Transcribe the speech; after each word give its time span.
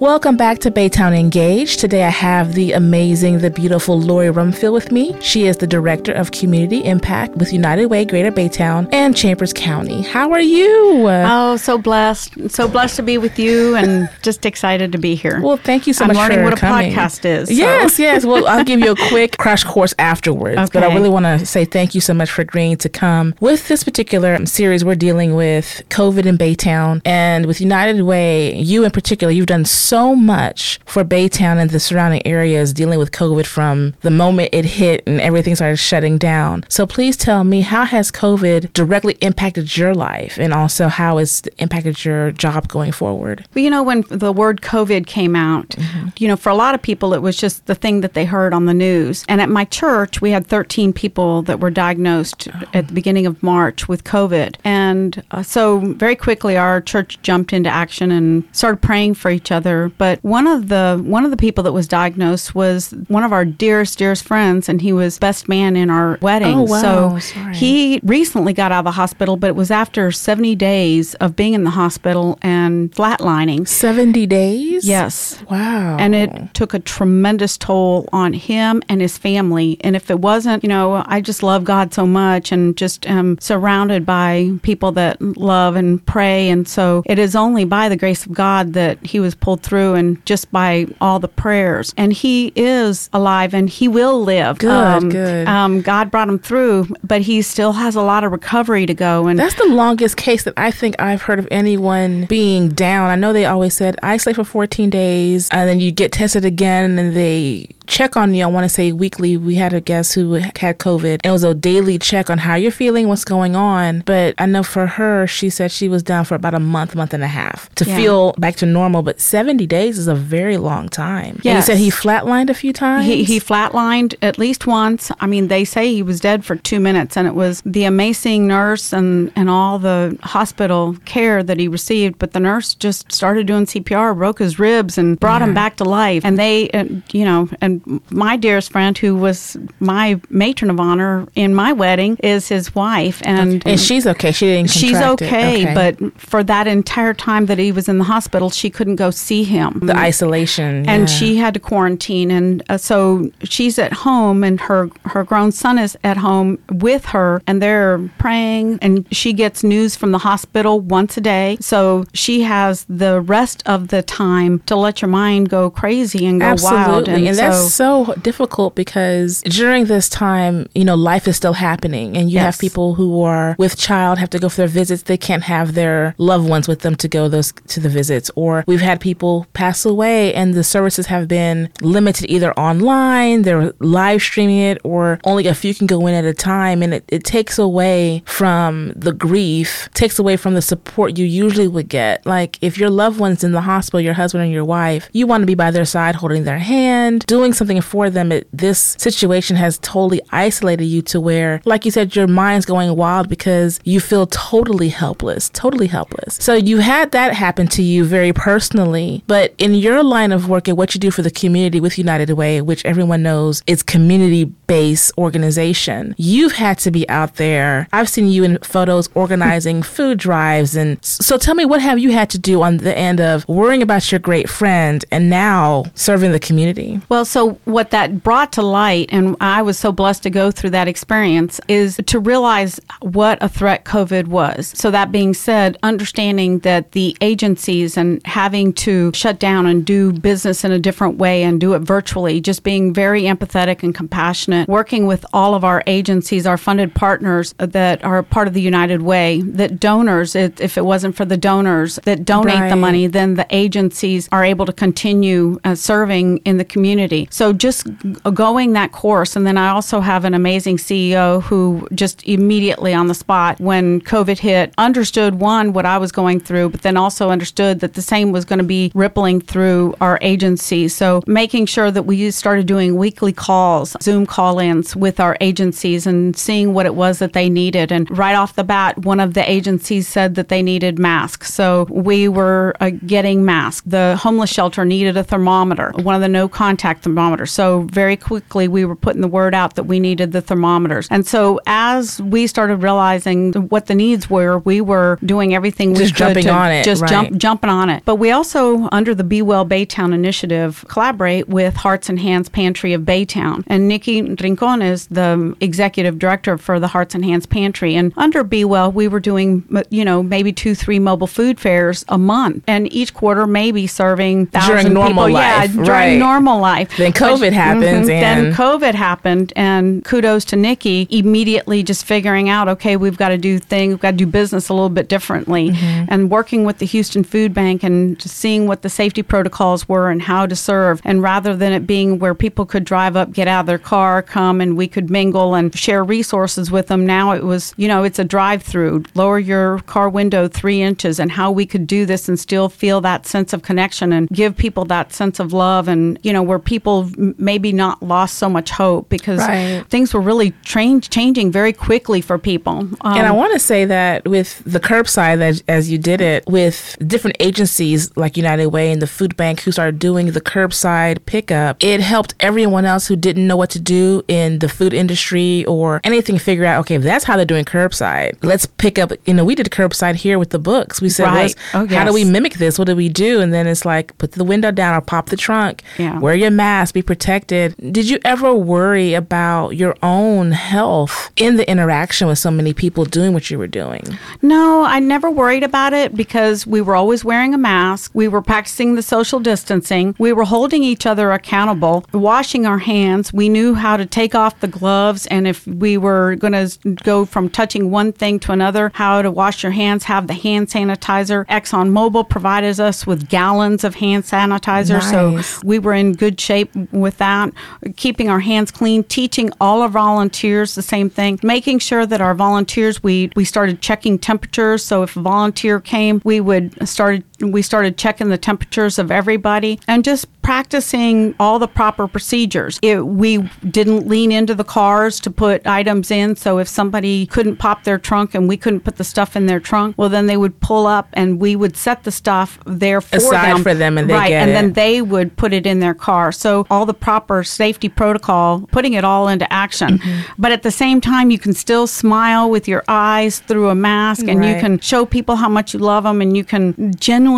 Welcome 0.00 0.38
back 0.38 0.60
to 0.60 0.70
Baytown 0.70 1.14
Engage. 1.18 1.76
Today 1.76 2.04
I 2.04 2.08
have 2.08 2.54
the 2.54 2.72
amazing, 2.72 3.40
the 3.40 3.50
beautiful 3.50 4.00
Lori 4.00 4.28
Rumfield 4.28 4.72
with 4.72 4.90
me. 4.90 5.14
She 5.20 5.46
is 5.46 5.58
the 5.58 5.66
Director 5.66 6.10
of 6.12 6.30
Community 6.30 6.82
Impact 6.82 7.36
with 7.36 7.52
United 7.52 7.84
Way 7.88 8.06
Greater 8.06 8.32
Baytown 8.32 8.88
and 8.94 9.14
Chambers 9.14 9.52
County. 9.52 10.00
How 10.00 10.32
are 10.32 10.40
you? 10.40 11.04
Oh, 11.06 11.58
so 11.58 11.76
blessed. 11.76 12.50
So 12.50 12.66
blessed 12.66 12.96
to 12.96 13.02
be 13.02 13.18
with 13.18 13.38
you 13.38 13.76
and 13.76 14.08
just 14.22 14.46
excited 14.46 14.90
to 14.92 14.98
be 14.98 15.14
here. 15.16 15.38
Well, 15.42 15.58
thank 15.58 15.86
you 15.86 15.92
so 15.92 16.04
I'm 16.04 16.08
much 16.08 16.16
learning 16.16 16.38
for 16.38 16.44
what 16.44 16.52
a 16.54 16.56
coming. 16.56 16.92
podcast 16.94 17.26
is. 17.26 17.48
so- 17.48 17.54
Yes, 17.54 17.98
yes. 17.98 18.24
Well, 18.24 18.48
I'll 18.48 18.64
give 18.64 18.80
you 18.80 18.92
a 18.92 18.96
quick 19.10 19.36
crash 19.36 19.64
course 19.64 19.92
afterwards. 19.98 20.70
But 20.70 20.82
I 20.82 20.94
really 20.94 21.10
want 21.10 21.26
to 21.26 21.44
say 21.44 21.66
thank 21.66 21.94
you 21.94 22.00
so 22.00 22.14
much 22.14 22.30
for 22.30 22.40
agreeing 22.40 22.78
to 22.78 22.88
come. 22.88 23.34
With 23.40 23.68
this 23.68 23.84
particular 23.84 24.46
series, 24.46 24.82
we're 24.82 24.94
dealing 24.94 25.34
with 25.34 25.82
COVID 25.90 26.24
in 26.24 26.38
Baytown. 26.38 27.02
And 27.04 27.44
with 27.44 27.60
United 27.60 28.00
Way, 28.00 28.54
you 28.56 28.82
in 28.86 28.90
particular, 28.92 29.30
you've 29.30 29.44
done 29.44 29.66
so 29.66 29.89
much 29.92 30.78
for 30.84 31.04
Baytown 31.04 31.58
and 31.58 31.70
the 31.70 31.80
surrounding 31.80 32.26
areas 32.26 32.72
dealing 32.72 32.98
with 32.98 33.12
COVID 33.12 33.46
from 33.46 33.94
the 34.00 34.10
moment 34.10 34.50
it 34.52 34.64
hit 34.64 35.02
and 35.06 35.20
everything 35.20 35.54
started 35.54 35.76
shutting 35.78 36.18
down. 36.18 36.64
So 36.68 36.86
please 36.86 37.16
tell 37.16 37.44
me, 37.44 37.62
how 37.62 37.84
has 37.84 38.10
COVID 38.10 38.72
directly 38.72 39.14
impacted 39.20 39.76
your 39.76 39.94
life? 39.94 40.38
And 40.38 40.52
also, 40.52 40.88
how 40.88 41.18
has 41.18 41.42
it 41.44 41.54
impacted 41.58 42.04
your 42.04 42.32
job 42.32 42.68
going 42.68 42.92
forward? 42.92 43.46
Well, 43.54 43.64
you 43.64 43.70
know, 43.70 43.82
when 43.82 44.04
the 44.08 44.32
word 44.32 44.60
COVID 44.60 45.06
came 45.06 45.34
out, 45.34 45.74
you 46.18 46.28
know, 46.28 46.36
for 46.36 46.50
a 46.50 46.54
lot 46.54 46.74
of 46.74 46.82
people, 46.82 47.14
it 47.14 47.22
was 47.22 47.36
just 47.36 47.66
the 47.66 47.74
thing 47.74 48.00
that 48.02 48.14
they 48.14 48.24
heard 48.24 48.52
on 48.52 48.66
the 48.66 48.74
news. 48.74 49.24
And 49.28 49.40
at 49.40 49.48
my 49.48 49.64
church, 49.64 50.20
we 50.20 50.30
had 50.30 50.46
13 50.46 50.92
people 50.92 51.42
that 51.42 51.60
were 51.60 51.70
diagnosed 51.70 52.48
at 52.74 52.88
the 52.88 52.94
beginning 52.94 53.26
of 53.26 53.42
March 53.42 53.88
with 53.88 54.04
COVID. 54.04 54.56
And 54.64 55.22
uh, 55.30 55.42
so 55.42 55.78
very 55.78 56.16
quickly, 56.16 56.56
our 56.56 56.80
church 56.80 57.20
jumped 57.22 57.52
into 57.52 57.70
action 57.70 58.10
and 58.10 58.44
started 58.52 58.82
praying 58.82 59.14
for 59.14 59.30
each 59.30 59.50
other. 59.50 59.79
But 59.88 60.22
one 60.22 60.46
of 60.46 60.68
the 60.68 61.02
one 61.04 61.24
of 61.24 61.30
the 61.30 61.36
people 61.36 61.64
that 61.64 61.72
was 61.72 61.88
diagnosed 61.88 62.54
was 62.54 62.92
one 63.08 63.24
of 63.24 63.32
our 63.32 63.44
dearest, 63.44 63.98
dearest 63.98 64.24
friends, 64.24 64.68
and 64.68 64.80
he 64.80 64.92
was 64.92 65.18
best 65.18 65.48
man 65.48 65.76
in 65.76 65.90
our 65.90 66.18
wedding. 66.22 66.54
Oh, 66.54 66.62
wow. 66.62 66.80
So 66.80 67.18
Sorry. 67.18 67.54
he 67.56 68.00
recently 68.02 68.52
got 68.52 68.72
out 68.72 68.80
of 68.80 68.84
the 68.84 68.90
hospital, 68.92 69.36
but 69.36 69.48
it 69.48 69.56
was 69.56 69.70
after 69.70 70.12
70 70.12 70.54
days 70.56 71.14
of 71.14 71.36
being 71.36 71.54
in 71.54 71.64
the 71.64 71.70
hospital 71.70 72.38
and 72.42 72.92
flatlining. 72.92 73.66
70 73.66 74.26
days? 74.26 74.86
Yes. 74.86 75.42
Wow. 75.50 75.96
And 75.98 76.14
it 76.14 76.54
took 76.54 76.74
a 76.74 76.78
tremendous 76.78 77.56
toll 77.56 78.08
on 78.12 78.32
him 78.32 78.82
and 78.88 79.00
his 79.00 79.18
family. 79.18 79.76
And 79.80 79.96
if 79.96 80.10
it 80.10 80.20
wasn't, 80.20 80.62
you 80.62 80.68
know, 80.68 81.02
I 81.06 81.20
just 81.20 81.42
love 81.42 81.64
God 81.64 81.94
so 81.94 82.06
much 82.06 82.52
and 82.52 82.76
just 82.76 83.06
am 83.06 83.38
surrounded 83.40 84.06
by 84.06 84.50
people 84.62 84.92
that 84.92 85.20
love 85.20 85.76
and 85.76 86.04
pray. 86.04 86.48
And 86.48 86.66
so 86.66 87.02
it 87.06 87.18
is 87.18 87.36
only 87.36 87.64
by 87.64 87.88
the 87.88 87.96
grace 87.96 88.26
of 88.26 88.32
God 88.32 88.72
that 88.74 89.04
he 89.04 89.20
was 89.20 89.34
pulled 89.34 89.62
through 89.70 89.94
and 89.94 90.24
just 90.26 90.50
by 90.50 90.86
all 91.00 91.20
the 91.20 91.28
prayers. 91.28 91.94
And 91.96 92.12
he 92.12 92.52
is 92.56 93.08
alive 93.12 93.54
and 93.54 93.70
he 93.70 93.86
will 93.86 94.20
live. 94.22 94.58
Good, 94.58 95.12
good. 95.12 95.46
Um, 95.46 95.80
God 95.80 96.10
brought 96.10 96.28
him 96.28 96.40
through, 96.40 96.88
but 97.04 97.22
he 97.22 97.40
still 97.40 97.72
has 97.72 97.94
a 97.94 98.02
lot 98.02 98.24
of 98.24 98.32
recovery 98.32 98.84
to 98.86 98.94
go. 98.94 99.28
And 99.28 99.38
That's 99.38 99.54
the 99.54 99.68
longest 99.68 100.16
case 100.16 100.42
that 100.42 100.54
I 100.56 100.72
think 100.72 100.96
I've 101.00 101.22
heard 101.22 101.38
of 101.38 101.46
anyone 101.52 102.24
being 102.26 102.68
down. 102.70 103.08
I 103.10 103.14
know 103.14 103.32
they 103.32 103.46
always 103.46 103.74
said 103.74 103.94
isolate 104.02 104.36
for 104.36 104.44
14 104.44 104.90
days 104.90 105.48
and 105.52 105.68
then 105.68 105.78
you 105.78 105.92
get 105.92 106.10
tested 106.10 106.44
again 106.44 106.98
and 106.98 107.14
they 107.14 107.68
check 107.90 108.16
on 108.16 108.32
you. 108.32 108.44
I 108.44 108.46
want 108.46 108.64
to 108.64 108.68
say 108.68 108.92
weekly. 108.92 109.36
We 109.36 109.56
had 109.56 109.72
a 109.72 109.80
guest 109.80 110.14
who 110.14 110.34
had 110.34 110.78
COVID. 110.78 111.20
It 111.24 111.30
was 111.30 111.44
a 111.44 111.52
daily 111.54 111.98
check 111.98 112.30
on 112.30 112.38
how 112.38 112.54
you're 112.54 112.70
feeling, 112.70 113.08
what's 113.08 113.24
going 113.24 113.56
on. 113.56 114.00
But 114.06 114.34
I 114.38 114.46
know 114.46 114.62
for 114.62 114.86
her, 114.86 115.26
she 115.26 115.50
said 115.50 115.70
she 115.72 115.88
was 115.88 116.02
down 116.02 116.24
for 116.24 116.34
about 116.36 116.54
a 116.54 116.60
month, 116.60 116.94
month 116.94 117.12
and 117.12 117.22
a 117.24 117.28
half 117.28 117.68
to 117.74 117.84
Yeah. 117.84 117.96
feel 117.96 118.32
back 118.38 118.56
to 118.56 118.66
normal. 118.66 119.02
But 119.02 119.20
70 119.20 119.66
days 119.66 119.98
is 119.98 120.06
a 120.06 120.14
very 120.14 120.56
long 120.56 120.88
time. 120.88 121.40
And 121.44 121.56
he 121.56 121.62
said 121.62 121.76
he 121.78 121.90
flatlined 121.90 122.48
a 122.48 122.54
few 122.54 122.72
times? 122.72 123.06
He, 123.06 123.24
he 123.24 123.40
flatlined 123.40 124.14
at 124.22 124.38
least 124.38 124.66
once. 124.66 125.10
I 125.20 125.26
mean, 125.26 125.48
they 125.48 125.64
say 125.64 125.92
he 125.92 126.02
was 126.02 126.20
dead 126.20 126.44
for 126.44 126.56
two 126.56 126.78
minutes, 126.80 127.16
and 127.16 127.26
it 127.26 127.34
was 127.34 127.60
the 127.66 127.84
amazing 127.84 128.46
nurse 128.46 128.92
and, 128.92 129.32
and 129.34 129.50
all 129.50 129.78
the 129.80 130.16
hospital 130.22 130.96
care 131.04 131.42
that 131.42 131.58
he 131.58 131.66
received. 131.66 132.18
But 132.18 132.32
the 132.32 132.40
nurse 132.40 132.74
just 132.74 133.10
started 133.10 133.46
doing 133.48 133.66
CPR, 133.66 134.14
broke 134.16 134.38
his 134.38 134.58
ribs, 134.58 134.96
and 134.96 135.18
brought 135.18 135.42
him 135.42 135.54
back 135.54 135.76
to 135.76 135.84
life. 135.84 136.24
And 136.24 136.38
they, 136.38 136.70
uh, 136.70 136.84
you 137.12 137.24
know, 137.24 137.48
and 137.60 137.79
my 138.10 138.36
dearest 138.36 138.72
friend, 138.72 138.96
who 138.96 139.16
was 139.16 139.56
my 139.78 140.20
matron 140.30 140.70
of 140.70 140.80
honor 140.80 141.26
in 141.34 141.54
my 141.54 141.72
wedding, 141.72 142.16
is 142.22 142.48
his 142.48 142.74
wife. 142.74 143.20
And, 143.24 143.66
and 143.66 143.80
she's 143.80 144.06
okay. 144.06 144.32
She 144.32 144.46
didn't 144.46 144.70
She's 144.70 144.98
it. 144.98 145.04
okay, 145.04 145.72
but 145.74 146.20
for 146.20 146.42
that 146.44 146.66
entire 146.66 147.14
time 147.14 147.46
that 147.46 147.58
he 147.58 147.72
was 147.72 147.88
in 147.88 147.98
the 147.98 148.04
hospital, 148.04 148.50
she 148.50 148.70
couldn't 148.70 148.96
go 148.96 149.10
see 149.10 149.44
him 149.44 149.80
the 149.82 149.96
isolation. 149.96 150.88
and 150.88 151.02
yeah. 151.02 151.06
she 151.06 151.36
had 151.36 151.54
to 151.54 151.60
quarantine 151.60 152.30
and 152.30 152.62
uh, 152.68 152.76
so 152.76 153.30
she's 153.42 153.78
at 153.78 153.92
home 153.92 154.42
and 154.44 154.60
her 154.60 154.88
her 155.04 155.24
grown 155.24 155.52
son 155.52 155.78
is 155.78 155.96
at 156.04 156.16
home 156.16 156.58
with 156.70 157.06
her 157.06 157.42
and 157.46 157.62
they're 157.62 157.98
praying 158.18 158.78
and 158.82 159.06
she 159.14 159.32
gets 159.32 159.62
news 159.62 159.96
from 159.96 160.12
the 160.12 160.18
hospital 160.18 160.80
once 160.80 161.16
a 161.16 161.20
day 161.20 161.56
so 161.60 162.04
she 162.12 162.42
has 162.42 162.84
the 162.88 163.20
rest 163.20 163.62
of 163.66 163.88
the 163.88 164.02
time 164.02 164.58
to 164.60 164.76
let 164.76 165.02
your 165.02 165.08
mind 165.08 165.48
go 165.48 165.70
crazy 165.70 166.26
and 166.26 166.40
go 166.40 166.54
wild 166.62 167.08
Absolutely. 167.08 167.28
And, 167.28 167.36
so, 167.36 167.42
that's 167.42 167.69
so 167.74 168.14
difficult 168.22 168.74
because 168.74 169.42
during 169.42 169.86
this 169.86 170.08
time, 170.08 170.68
you 170.74 170.84
know, 170.84 170.94
life 170.94 171.26
is 171.28 171.36
still 171.36 171.54
happening 171.54 172.16
and 172.16 172.30
you 172.30 172.38
have 172.38 172.58
people 172.58 172.94
who 172.94 173.22
are 173.22 173.56
with 173.58 173.76
child 173.76 174.18
have 174.18 174.30
to 174.30 174.38
go 174.38 174.48
for 174.48 174.56
their 174.56 174.68
visits. 174.68 175.02
They 175.02 175.16
can't 175.16 175.42
have 175.44 175.74
their 175.74 176.14
loved 176.18 176.48
ones 176.48 176.68
with 176.68 176.80
them 176.80 176.94
to 176.96 177.08
go 177.08 177.28
those 177.28 177.52
to 177.68 177.80
the 177.80 177.88
visits. 177.88 178.30
Or 178.34 178.64
we've 178.66 178.80
had 178.80 179.00
people 179.00 179.46
pass 179.52 179.84
away 179.84 180.34
and 180.34 180.54
the 180.54 180.64
services 180.64 181.06
have 181.06 181.28
been 181.28 181.70
limited 181.80 182.30
either 182.30 182.52
online, 182.58 183.42
they're 183.42 183.72
live 183.80 184.22
streaming 184.22 184.58
it, 184.58 184.78
or 184.84 185.18
only 185.24 185.46
a 185.46 185.54
few 185.54 185.74
can 185.74 185.86
go 185.86 186.06
in 186.06 186.14
at 186.14 186.24
a 186.24 186.34
time. 186.34 186.82
And 186.82 186.94
it, 186.94 187.04
it 187.08 187.24
takes 187.24 187.58
away 187.58 188.22
from 188.26 188.92
the 188.96 189.12
grief, 189.12 189.88
takes 189.94 190.18
away 190.18 190.36
from 190.36 190.54
the 190.54 190.62
support 190.62 191.18
you 191.18 191.24
usually 191.24 191.68
would 191.68 191.88
get. 191.88 192.24
Like 192.26 192.58
if 192.60 192.78
your 192.78 192.90
loved 192.90 193.18
one's 193.18 193.44
in 193.44 193.52
the 193.52 193.60
hospital, 193.60 194.00
your 194.00 194.14
husband 194.14 194.44
and 194.44 194.52
your 194.52 194.64
wife, 194.64 195.08
you 195.12 195.26
want 195.26 195.42
to 195.42 195.46
be 195.46 195.54
by 195.54 195.70
their 195.70 195.84
side 195.84 196.14
holding 196.14 196.44
their 196.44 196.58
hand, 196.58 197.24
doing 197.26 197.49
something 197.52 197.80
for 197.80 198.10
them. 198.10 198.32
It, 198.32 198.48
this 198.52 198.96
situation 198.98 199.56
has 199.56 199.78
totally 199.78 200.20
isolated 200.30 200.84
you 200.84 201.02
to 201.02 201.20
where, 201.20 201.60
like 201.64 201.84
you 201.84 201.90
said, 201.90 202.16
your 202.16 202.26
mind's 202.26 202.66
going 202.66 202.94
wild 202.96 203.28
because 203.28 203.80
you 203.84 204.00
feel 204.00 204.26
totally 204.26 204.88
helpless, 204.88 205.48
totally 205.50 205.86
helpless. 205.86 206.36
So 206.36 206.54
you 206.54 206.78
had 206.78 207.12
that 207.12 207.34
happen 207.34 207.66
to 207.68 207.82
you 207.82 208.04
very 208.04 208.32
personally, 208.32 209.22
but 209.26 209.54
in 209.58 209.74
your 209.74 210.02
line 210.02 210.32
of 210.32 210.48
work 210.48 210.68
and 210.68 210.76
what 210.76 210.94
you 210.94 211.00
do 211.00 211.10
for 211.10 211.22
the 211.22 211.30
community 211.30 211.80
with 211.80 211.98
United 211.98 212.30
Way, 212.30 212.60
which 212.60 212.84
everyone 212.84 213.22
knows 213.22 213.62
is 213.66 213.82
community 213.82 214.44
based 214.44 215.12
organization, 215.18 216.14
you've 216.18 216.52
had 216.52 216.78
to 216.78 216.90
be 216.90 217.08
out 217.08 217.36
there. 217.36 217.88
I've 217.92 218.08
seen 218.08 218.28
you 218.28 218.44
in 218.44 218.58
photos 218.58 219.08
organizing 219.14 219.82
food 219.90 220.18
drives 220.18 220.76
and 220.76 220.98
so 221.04 221.36
tell 221.36 221.54
me 221.54 221.64
what 221.64 221.80
have 221.80 221.98
you 221.98 222.12
had 222.12 222.30
to 222.30 222.38
do 222.38 222.62
on 222.62 222.78
the 222.78 222.96
end 222.96 223.20
of 223.20 223.46
worrying 223.48 223.82
about 223.82 224.10
your 224.10 224.18
great 224.18 224.48
friend 224.48 225.04
and 225.10 225.28
now 225.28 225.84
serving 225.94 226.32
the 226.32 226.40
community? 226.40 227.00
Well, 227.08 227.24
so 227.24 227.39
what 227.64 227.90
that 227.90 228.22
brought 228.22 228.52
to 228.52 228.62
light, 228.62 229.08
and 229.12 229.36
I 229.40 229.62
was 229.62 229.78
so 229.78 229.92
blessed 229.92 230.22
to 230.24 230.30
go 230.30 230.50
through 230.50 230.70
that 230.70 230.88
experience, 230.88 231.60
is 231.68 232.00
to 232.06 232.18
realize 232.18 232.80
what 233.00 233.38
a 233.42 233.48
threat 233.48 233.84
COVID 233.84 234.28
was. 234.28 234.72
So, 234.74 234.90
that 234.90 235.12
being 235.12 235.34
said, 235.34 235.76
understanding 235.82 236.60
that 236.60 236.92
the 236.92 237.16
agencies 237.20 237.96
and 237.96 238.24
having 238.26 238.72
to 238.74 239.12
shut 239.14 239.38
down 239.38 239.66
and 239.66 239.84
do 239.84 240.12
business 240.12 240.64
in 240.64 240.72
a 240.72 240.78
different 240.78 241.18
way 241.18 241.42
and 241.42 241.60
do 241.60 241.74
it 241.74 241.80
virtually, 241.80 242.40
just 242.40 242.62
being 242.62 242.92
very 242.94 243.22
empathetic 243.22 243.82
and 243.82 243.94
compassionate, 243.94 244.68
working 244.68 245.06
with 245.06 245.24
all 245.32 245.54
of 245.54 245.64
our 245.64 245.82
agencies, 245.86 246.46
our 246.46 246.58
funded 246.58 246.94
partners 246.94 247.54
that 247.58 248.04
are 248.04 248.22
part 248.22 248.48
of 248.48 248.54
the 248.54 248.60
United 248.62 249.02
Way, 249.02 249.42
that 249.42 249.80
donors, 249.80 250.34
it, 250.34 250.60
if 250.60 250.76
it 250.76 250.84
wasn't 250.84 251.16
for 251.16 251.24
the 251.24 251.36
donors 251.36 251.98
that 252.04 252.24
donate 252.24 252.60
Right. 252.60 252.70
the 252.70 252.76
money, 252.76 253.06
then 253.06 253.34
the 253.34 253.46
agencies 253.50 254.28
are 254.32 254.44
able 254.44 254.66
to 254.66 254.72
continue 254.72 255.58
uh, 255.64 255.74
serving 255.74 256.38
in 256.38 256.56
the 256.58 256.64
community. 256.64 257.28
So 257.30 257.52
just 257.52 257.86
going 258.34 258.72
that 258.72 258.90
course, 258.90 259.36
and 259.36 259.46
then 259.46 259.56
I 259.56 259.68
also 259.68 260.00
have 260.00 260.24
an 260.24 260.34
amazing 260.34 260.76
CEO 260.78 261.42
who 261.42 261.86
just 261.94 262.26
immediately 262.26 262.92
on 262.92 263.06
the 263.06 263.14
spot 263.14 263.60
when 263.60 264.00
COVID 264.00 264.38
hit 264.38 264.74
understood 264.78 265.36
one 265.36 265.72
what 265.72 265.86
I 265.86 265.96
was 265.96 266.10
going 266.10 266.40
through, 266.40 266.70
but 266.70 266.82
then 266.82 266.96
also 266.96 267.30
understood 267.30 267.80
that 267.80 267.94
the 267.94 268.02
same 268.02 268.32
was 268.32 268.44
going 268.44 268.58
to 268.58 268.64
be 268.64 268.90
rippling 268.94 269.40
through 269.40 269.94
our 270.00 270.18
agency. 270.20 270.88
So 270.88 271.22
making 271.26 271.66
sure 271.66 271.90
that 271.92 272.02
we 272.02 272.30
started 272.32 272.66
doing 272.66 272.96
weekly 272.96 273.32
calls, 273.32 273.96
Zoom 274.02 274.26
call-ins 274.26 274.96
with 274.96 275.20
our 275.20 275.36
agencies, 275.40 276.06
and 276.06 276.36
seeing 276.36 276.74
what 276.74 276.84
it 276.84 276.96
was 276.96 277.20
that 277.20 277.32
they 277.32 277.48
needed. 277.48 277.92
And 277.92 278.10
right 278.18 278.34
off 278.34 278.56
the 278.56 278.64
bat, 278.64 278.98
one 278.98 279.20
of 279.20 279.34
the 279.34 279.48
agencies 279.48 280.08
said 280.08 280.34
that 280.34 280.48
they 280.48 280.62
needed 280.62 280.98
masks, 280.98 281.54
so 281.54 281.86
we 281.90 282.28
were 282.28 282.74
uh, 282.80 282.90
getting 283.06 283.44
masks. 283.44 283.86
The 283.86 284.16
homeless 284.16 284.50
shelter 284.50 284.84
needed 284.84 285.16
a 285.16 285.22
thermometer, 285.22 285.92
one 285.94 286.16
of 286.16 286.20
the 286.20 286.28
no 286.28 286.48
contact 286.48 287.04
thermometers 287.04 287.19
So 287.46 287.82
very 287.82 288.16
quickly 288.16 288.68
we 288.68 288.84
were 288.84 288.96
putting 288.96 289.20
the 289.20 289.28
word 289.28 289.54
out 289.54 289.74
that 289.74 289.84
we 289.84 290.00
needed 290.00 290.32
the 290.32 290.40
thermometers. 290.40 291.08
And 291.10 291.26
so 291.26 291.60
as 291.66 292.20
we 292.22 292.46
started 292.46 292.76
realizing 292.76 293.52
what 293.68 293.86
the 293.86 293.94
needs 293.94 294.30
were, 294.30 294.58
we 294.58 294.80
were 294.80 295.18
doing 295.24 295.54
everything 295.54 295.94
just 295.94 296.00
we 296.00 296.06
could 296.08 296.16
jumping 296.16 296.44
to 296.44 296.50
on 296.50 296.72
it, 296.72 296.84
just 296.84 297.02
right. 297.02 297.10
jump 297.10 297.36
jumping 297.36 297.70
on 297.70 297.90
it. 297.90 298.02
But 298.04 298.16
we 298.16 298.30
also 298.30 298.88
under 298.92 299.14
the 299.14 299.24
Be 299.24 299.42
Well 299.42 299.66
Baytown 299.66 300.14
initiative 300.14 300.84
collaborate 300.88 301.48
with 301.48 301.74
Hearts 301.74 302.08
and 302.08 302.18
Hands 302.18 302.48
Pantry 302.48 302.92
of 302.92 303.02
Baytown. 303.02 303.64
And 303.66 303.88
Nikki 303.88 304.22
Rincon 304.22 304.82
is 304.82 305.06
the 305.08 305.56
executive 305.60 306.18
director 306.18 306.56
for 306.58 306.80
the 306.80 306.88
Hearts 306.88 307.14
and 307.14 307.24
Hands 307.24 307.44
Pantry. 307.46 307.94
And 307.94 308.12
under 308.16 308.44
Be 308.44 308.64
Well, 308.64 308.90
we 308.90 309.08
were 309.08 309.20
doing 309.20 309.64
you 309.90 310.04
know 310.04 310.22
maybe 310.22 310.52
two 310.52 310.74
three 310.74 310.98
mobile 310.98 311.26
food 311.26 311.60
fairs 311.60 312.04
a 312.08 312.18
month, 312.18 312.64
and 312.66 312.92
each 312.92 313.14
quarter 313.14 313.46
maybe 313.46 313.86
serving 313.86 314.46
thousand 314.46 314.76
During 314.76 314.94
normal 314.94 315.26
people. 315.26 315.34
life, 315.34 315.74
yeah, 315.74 315.80
right. 315.80 315.86
during 315.86 316.18
normal 316.18 316.60
life. 316.60 316.96
Then 316.96 317.09
But- 317.12 317.20
COVID 317.30 317.52
happens 317.52 318.08
Mhm. 318.08 318.20
then 318.20 318.52
COVID 318.54 318.94
happened, 318.94 319.52
and 319.56 320.04
kudos 320.04 320.44
to 320.46 320.56
Nikki 320.56 321.06
immediately 321.10 321.82
just 321.82 322.04
figuring 322.04 322.48
out, 322.48 322.68
okay, 322.68 322.96
we've 322.96 323.16
got 323.16 323.28
to 323.30 323.38
do 323.38 323.58
things, 323.58 323.92
we've 323.94 324.00
got 324.00 324.12
to 324.12 324.16
do 324.16 324.26
business 324.26 324.68
a 324.68 324.74
little 324.74 324.88
bit 324.88 325.08
differently, 325.08 325.70
Mm-hmm. 325.70 326.04
and 326.08 326.30
working 326.30 326.64
with 326.64 326.78
the 326.78 326.86
Houston 326.86 327.24
Food 327.24 327.54
Bank 327.54 327.82
and 327.82 328.18
just 328.18 328.36
seeing 328.36 328.66
what 328.66 328.82
the 328.82 328.88
safety 328.88 329.22
protocols 329.22 329.88
were 329.88 330.10
and 330.10 330.22
how 330.22 330.46
to 330.46 330.56
serve, 330.56 331.00
and 331.04 331.22
rather 331.22 331.54
than 331.56 331.72
it 331.72 331.86
being 331.86 332.18
where 332.18 332.34
people 332.34 332.64
could 332.66 332.84
drive 332.84 333.16
up, 333.16 333.32
get 333.32 333.48
out 333.48 333.60
of 333.60 333.66
their 333.66 333.78
car, 333.78 334.22
come, 334.22 334.60
and 334.60 334.76
we 334.76 334.86
could 334.86 335.10
mingle 335.10 335.54
and 335.54 335.76
share 335.76 336.02
resources 336.04 336.70
with 336.70 336.88
them. 336.88 337.06
Now 337.06 337.32
it 337.32 337.44
was, 337.44 337.74
you 337.76 337.88
know, 337.88 338.02
it's 338.04 338.18
a 338.18 338.24
drive-through. 338.24 339.04
Lower 339.14 339.38
your 339.38 339.78
car 339.86 340.08
window 340.08 340.48
three 340.48 340.82
inches, 340.82 341.18
and 341.18 341.32
how 341.32 341.50
we 341.50 341.66
could 341.66 341.86
do 341.86 342.04
this 342.06 342.28
and 342.28 342.38
still 342.38 342.68
feel 342.68 343.00
that 343.00 343.26
sense 343.26 343.52
of 343.52 343.62
connection 343.62 344.12
and 344.12 344.28
give 344.28 344.56
people 344.56 344.84
that 344.86 345.12
sense 345.12 345.40
of 345.40 345.52
love, 345.52 345.88
and 345.88 346.18
you 346.22 346.32
know, 346.32 346.42
where 346.42 346.58
people 346.58 346.99
maybe 347.38 347.72
not 347.72 348.02
lost 348.02 348.38
so 348.38 348.48
much 348.48 348.70
hope 348.70 349.08
because 349.08 349.38
Right. 349.40 349.84
things 349.88 350.12
were 350.14 350.20
really 350.20 350.52
train- 350.64 351.00
changing 351.00 351.50
very 351.52 351.72
quickly 351.72 352.20
for 352.20 352.38
people. 352.38 352.78
Um, 353.02 353.16
and 353.16 353.26
I 353.26 353.30
want 353.32 353.52
to 353.52 353.58
say 353.58 353.84
that 353.84 354.26
with 354.28 354.62
the 354.64 354.80
curbside, 354.80 355.38
that 355.38 355.62
as 355.68 355.90
you 355.90 355.98
did 355.98 356.20
it 356.20 356.44
with 356.46 356.96
different 357.06 357.36
agencies 357.40 358.10
like 358.16 358.36
United 358.36 358.66
Way 358.68 358.92
and 358.92 359.00
the 359.02 359.06
food 359.06 359.36
bank 359.36 359.60
who 359.62 359.72
started 359.72 359.98
doing 359.98 360.26
the 360.32 360.40
curbside 360.40 361.18
pickup, 361.26 361.76
it 361.80 362.00
helped 362.00 362.34
everyone 362.40 362.84
else 362.84 363.06
who 363.06 363.16
didn't 363.16 363.46
know 363.46 363.56
what 363.56 363.70
to 363.70 363.78
do 363.80 364.22
in 364.28 364.58
the 364.60 364.68
food 364.68 364.92
industry 364.94 365.64
or 365.66 366.00
anything 366.04 366.38
figure 366.38 366.64
out, 366.64 366.80
okay, 366.80 366.94
if 366.96 367.02
that's 367.02 367.24
how 367.24 367.36
they're 367.36 367.44
doing 367.44 367.64
curbside, 367.64 368.32
let's 368.42 368.66
pick 368.66 368.98
up, 368.98 369.12
you 369.26 369.34
know, 369.34 369.44
we 369.44 369.54
did 369.54 369.66
curbside 369.70 370.14
here 370.16 370.38
with 370.38 370.50
the 370.50 370.58
books. 370.58 371.00
We 371.00 371.08
said, 371.08 371.26
Right. 371.26 371.54
Oh, 371.74 371.86
how 371.86 372.04
do 372.04 372.12
we 372.12 372.24
mimic 372.24 372.54
this? 372.54 372.78
What 372.78 372.86
do 372.86 372.96
we 372.96 373.08
do? 373.08 373.40
And 373.40 373.52
then 373.52 373.66
it's 373.66 373.84
like, 373.84 374.16
put 374.18 374.32
the 374.32 374.44
window 374.44 374.70
down 374.70 374.94
or 374.94 375.00
pop 375.00 375.26
the 375.30 375.36
trunk, 375.36 375.82
Yeah. 375.98 376.18
wear 376.18 376.34
your 376.34 376.50
mask, 376.50 376.89
be 376.92 377.02
protected. 377.02 377.74
Did 377.92 378.08
you 378.08 378.18
ever 378.24 378.54
worry 378.54 379.14
about 379.14 379.70
your 379.70 379.96
own 380.02 380.52
health 380.52 381.30
in 381.36 381.56
the 381.56 381.68
interaction 381.70 382.28
with 382.28 382.38
so 382.38 382.50
many 382.50 382.72
people 382.72 383.04
doing 383.04 383.32
what 383.32 383.50
you 383.50 383.58
were 383.58 383.66
doing? 383.66 384.02
No, 384.42 384.84
I 384.84 384.98
never 384.98 385.30
worried 385.30 385.62
about 385.62 385.92
it 385.92 386.14
because 386.14 386.66
we 386.66 386.80
were 386.80 386.96
always 386.96 387.24
wearing 387.24 387.54
a 387.54 387.58
mask. 387.58 388.10
We 388.14 388.28
were 388.28 388.42
practicing 388.42 388.94
the 388.94 389.02
social 389.02 389.40
distancing. 389.40 390.14
We 390.18 390.32
were 390.32 390.44
holding 390.44 390.82
each 390.82 391.06
other 391.06 391.32
accountable, 391.32 392.04
washing 392.12 392.66
our 392.66 392.78
hands. 392.78 393.32
We 393.32 393.48
knew 393.48 393.74
how 393.74 393.96
to 393.96 394.06
take 394.06 394.34
off 394.34 394.60
the 394.60 394.68
gloves 394.68 395.26
and 395.26 395.46
if 395.46 395.66
we 395.66 395.96
were 395.96 396.36
going 396.36 396.52
to 396.52 396.94
go 397.02 397.24
from 397.24 397.48
touching 397.48 397.90
one 397.90 398.12
thing 398.12 398.38
to 398.40 398.52
another, 398.52 398.90
how 398.94 399.22
to 399.22 399.30
wash 399.30 399.62
your 399.62 399.72
hands, 399.72 400.04
have 400.04 400.26
the 400.26 400.34
hand 400.34 400.68
sanitizer. 400.68 401.46
ExxonMobil 401.46 402.28
provided 402.28 402.80
us 402.80 403.06
with 403.06 403.28
gallons 403.28 403.84
of 403.84 403.96
hand 403.96 404.24
sanitizer. 404.24 405.00
Nice. 405.00 405.46
So 405.46 405.60
we 405.64 405.78
were 405.78 405.94
in 405.94 406.12
good 406.12 406.40
shape 406.40 406.70
with 406.92 407.18
that, 407.18 407.52
keeping 407.96 408.28
our 408.28 408.40
hands 408.40 408.70
clean, 408.70 409.04
teaching 409.04 409.50
all 409.60 409.82
our 409.82 409.88
volunteers 409.88 410.74
the 410.74 410.82
same 410.82 411.10
thing, 411.10 411.38
making 411.42 411.78
sure 411.78 412.06
that 412.06 412.20
our 412.20 412.34
volunteers 412.34 413.02
we 413.02 413.30
we 413.36 413.44
started 413.44 413.80
checking 413.80 414.18
temperatures. 414.18 414.84
So 414.84 415.02
if 415.02 415.16
a 415.16 415.20
volunteer 415.20 415.80
came, 415.80 416.20
we 416.24 416.40
would 416.40 416.88
started 416.88 417.24
we 417.40 417.62
started 417.62 417.96
checking 417.96 418.28
the 418.28 418.38
temperatures 418.38 418.98
of 418.98 419.10
everybody 419.10 419.80
and 419.86 420.04
just 420.04 420.26
practicing 420.42 421.34
all 421.38 421.58
the 421.58 421.68
proper 421.68 422.08
procedures. 422.08 422.78
It, 422.82 423.06
we 423.06 423.38
didn't 423.68 424.08
lean 424.08 424.32
into 424.32 424.54
the 424.54 424.64
cars 424.64 425.20
to 425.20 425.30
put 425.30 425.66
items 425.66 426.10
in. 426.10 426.36
So 426.36 426.58
if 426.58 426.68
somebody 426.68 427.26
couldn't 427.26 427.56
pop 427.56 427.84
their 427.84 427.98
trunk 427.98 428.34
and 428.34 428.48
we 428.48 428.56
couldn't 428.56 428.80
put 428.80 428.96
the 428.96 429.04
stuff 429.04 429.36
in 429.36 429.46
their 429.46 429.60
trunk, 429.60 429.96
well 429.98 430.08
then 430.08 430.26
they 430.26 430.36
would 430.36 430.58
pull 430.60 430.86
up 430.86 431.08
and 431.12 431.40
we 431.40 431.56
would 431.56 431.76
set 431.76 432.04
the 432.04 432.10
stuff 432.10 432.58
there 432.64 433.00
for 433.00 433.16
Aside 433.16 433.54
them. 433.54 433.62
for 433.62 433.74
them 433.74 433.98
and 433.98 434.08
they 434.08 434.14
right, 434.14 434.32
and 434.32 434.50
it. 434.50 434.54
then 434.54 434.72
they 434.72 435.02
would 435.02 435.36
put 435.36 435.52
it 435.52 435.66
in 435.66 435.80
their 435.80 435.94
car. 435.94 436.32
So 436.32 436.66
all 436.70 436.86
the 436.86 436.94
proper 436.94 437.44
safety 437.44 437.88
protocol, 437.88 438.60
putting 438.72 438.94
it 438.94 439.04
all 439.04 439.28
into 439.28 439.50
action. 439.52 439.98
Mm-hmm. 439.98 440.32
But 440.38 440.52
at 440.52 440.62
the 440.62 440.70
same 440.70 441.00
time, 441.00 441.30
you 441.30 441.38
can 441.38 441.52
still 441.52 441.86
smile 441.86 442.50
with 442.50 442.66
your 442.66 442.82
eyes 442.88 443.40
through 443.40 443.68
a 443.68 443.74
mask, 443.74 444.26
and 444.26 444.44
you 444.44 444.54
can 444.54 444.78
show 444.80 445.06
people 445.06 445.36
how 445.36 445.48
much 445.48 445.74
you 445.74 445.80
love 445.80 446.04
them, 446.04 446.20
and 446.20 446.36
you 446.36 446.44
can 446.44 446.94
genuinely 446.94 447.29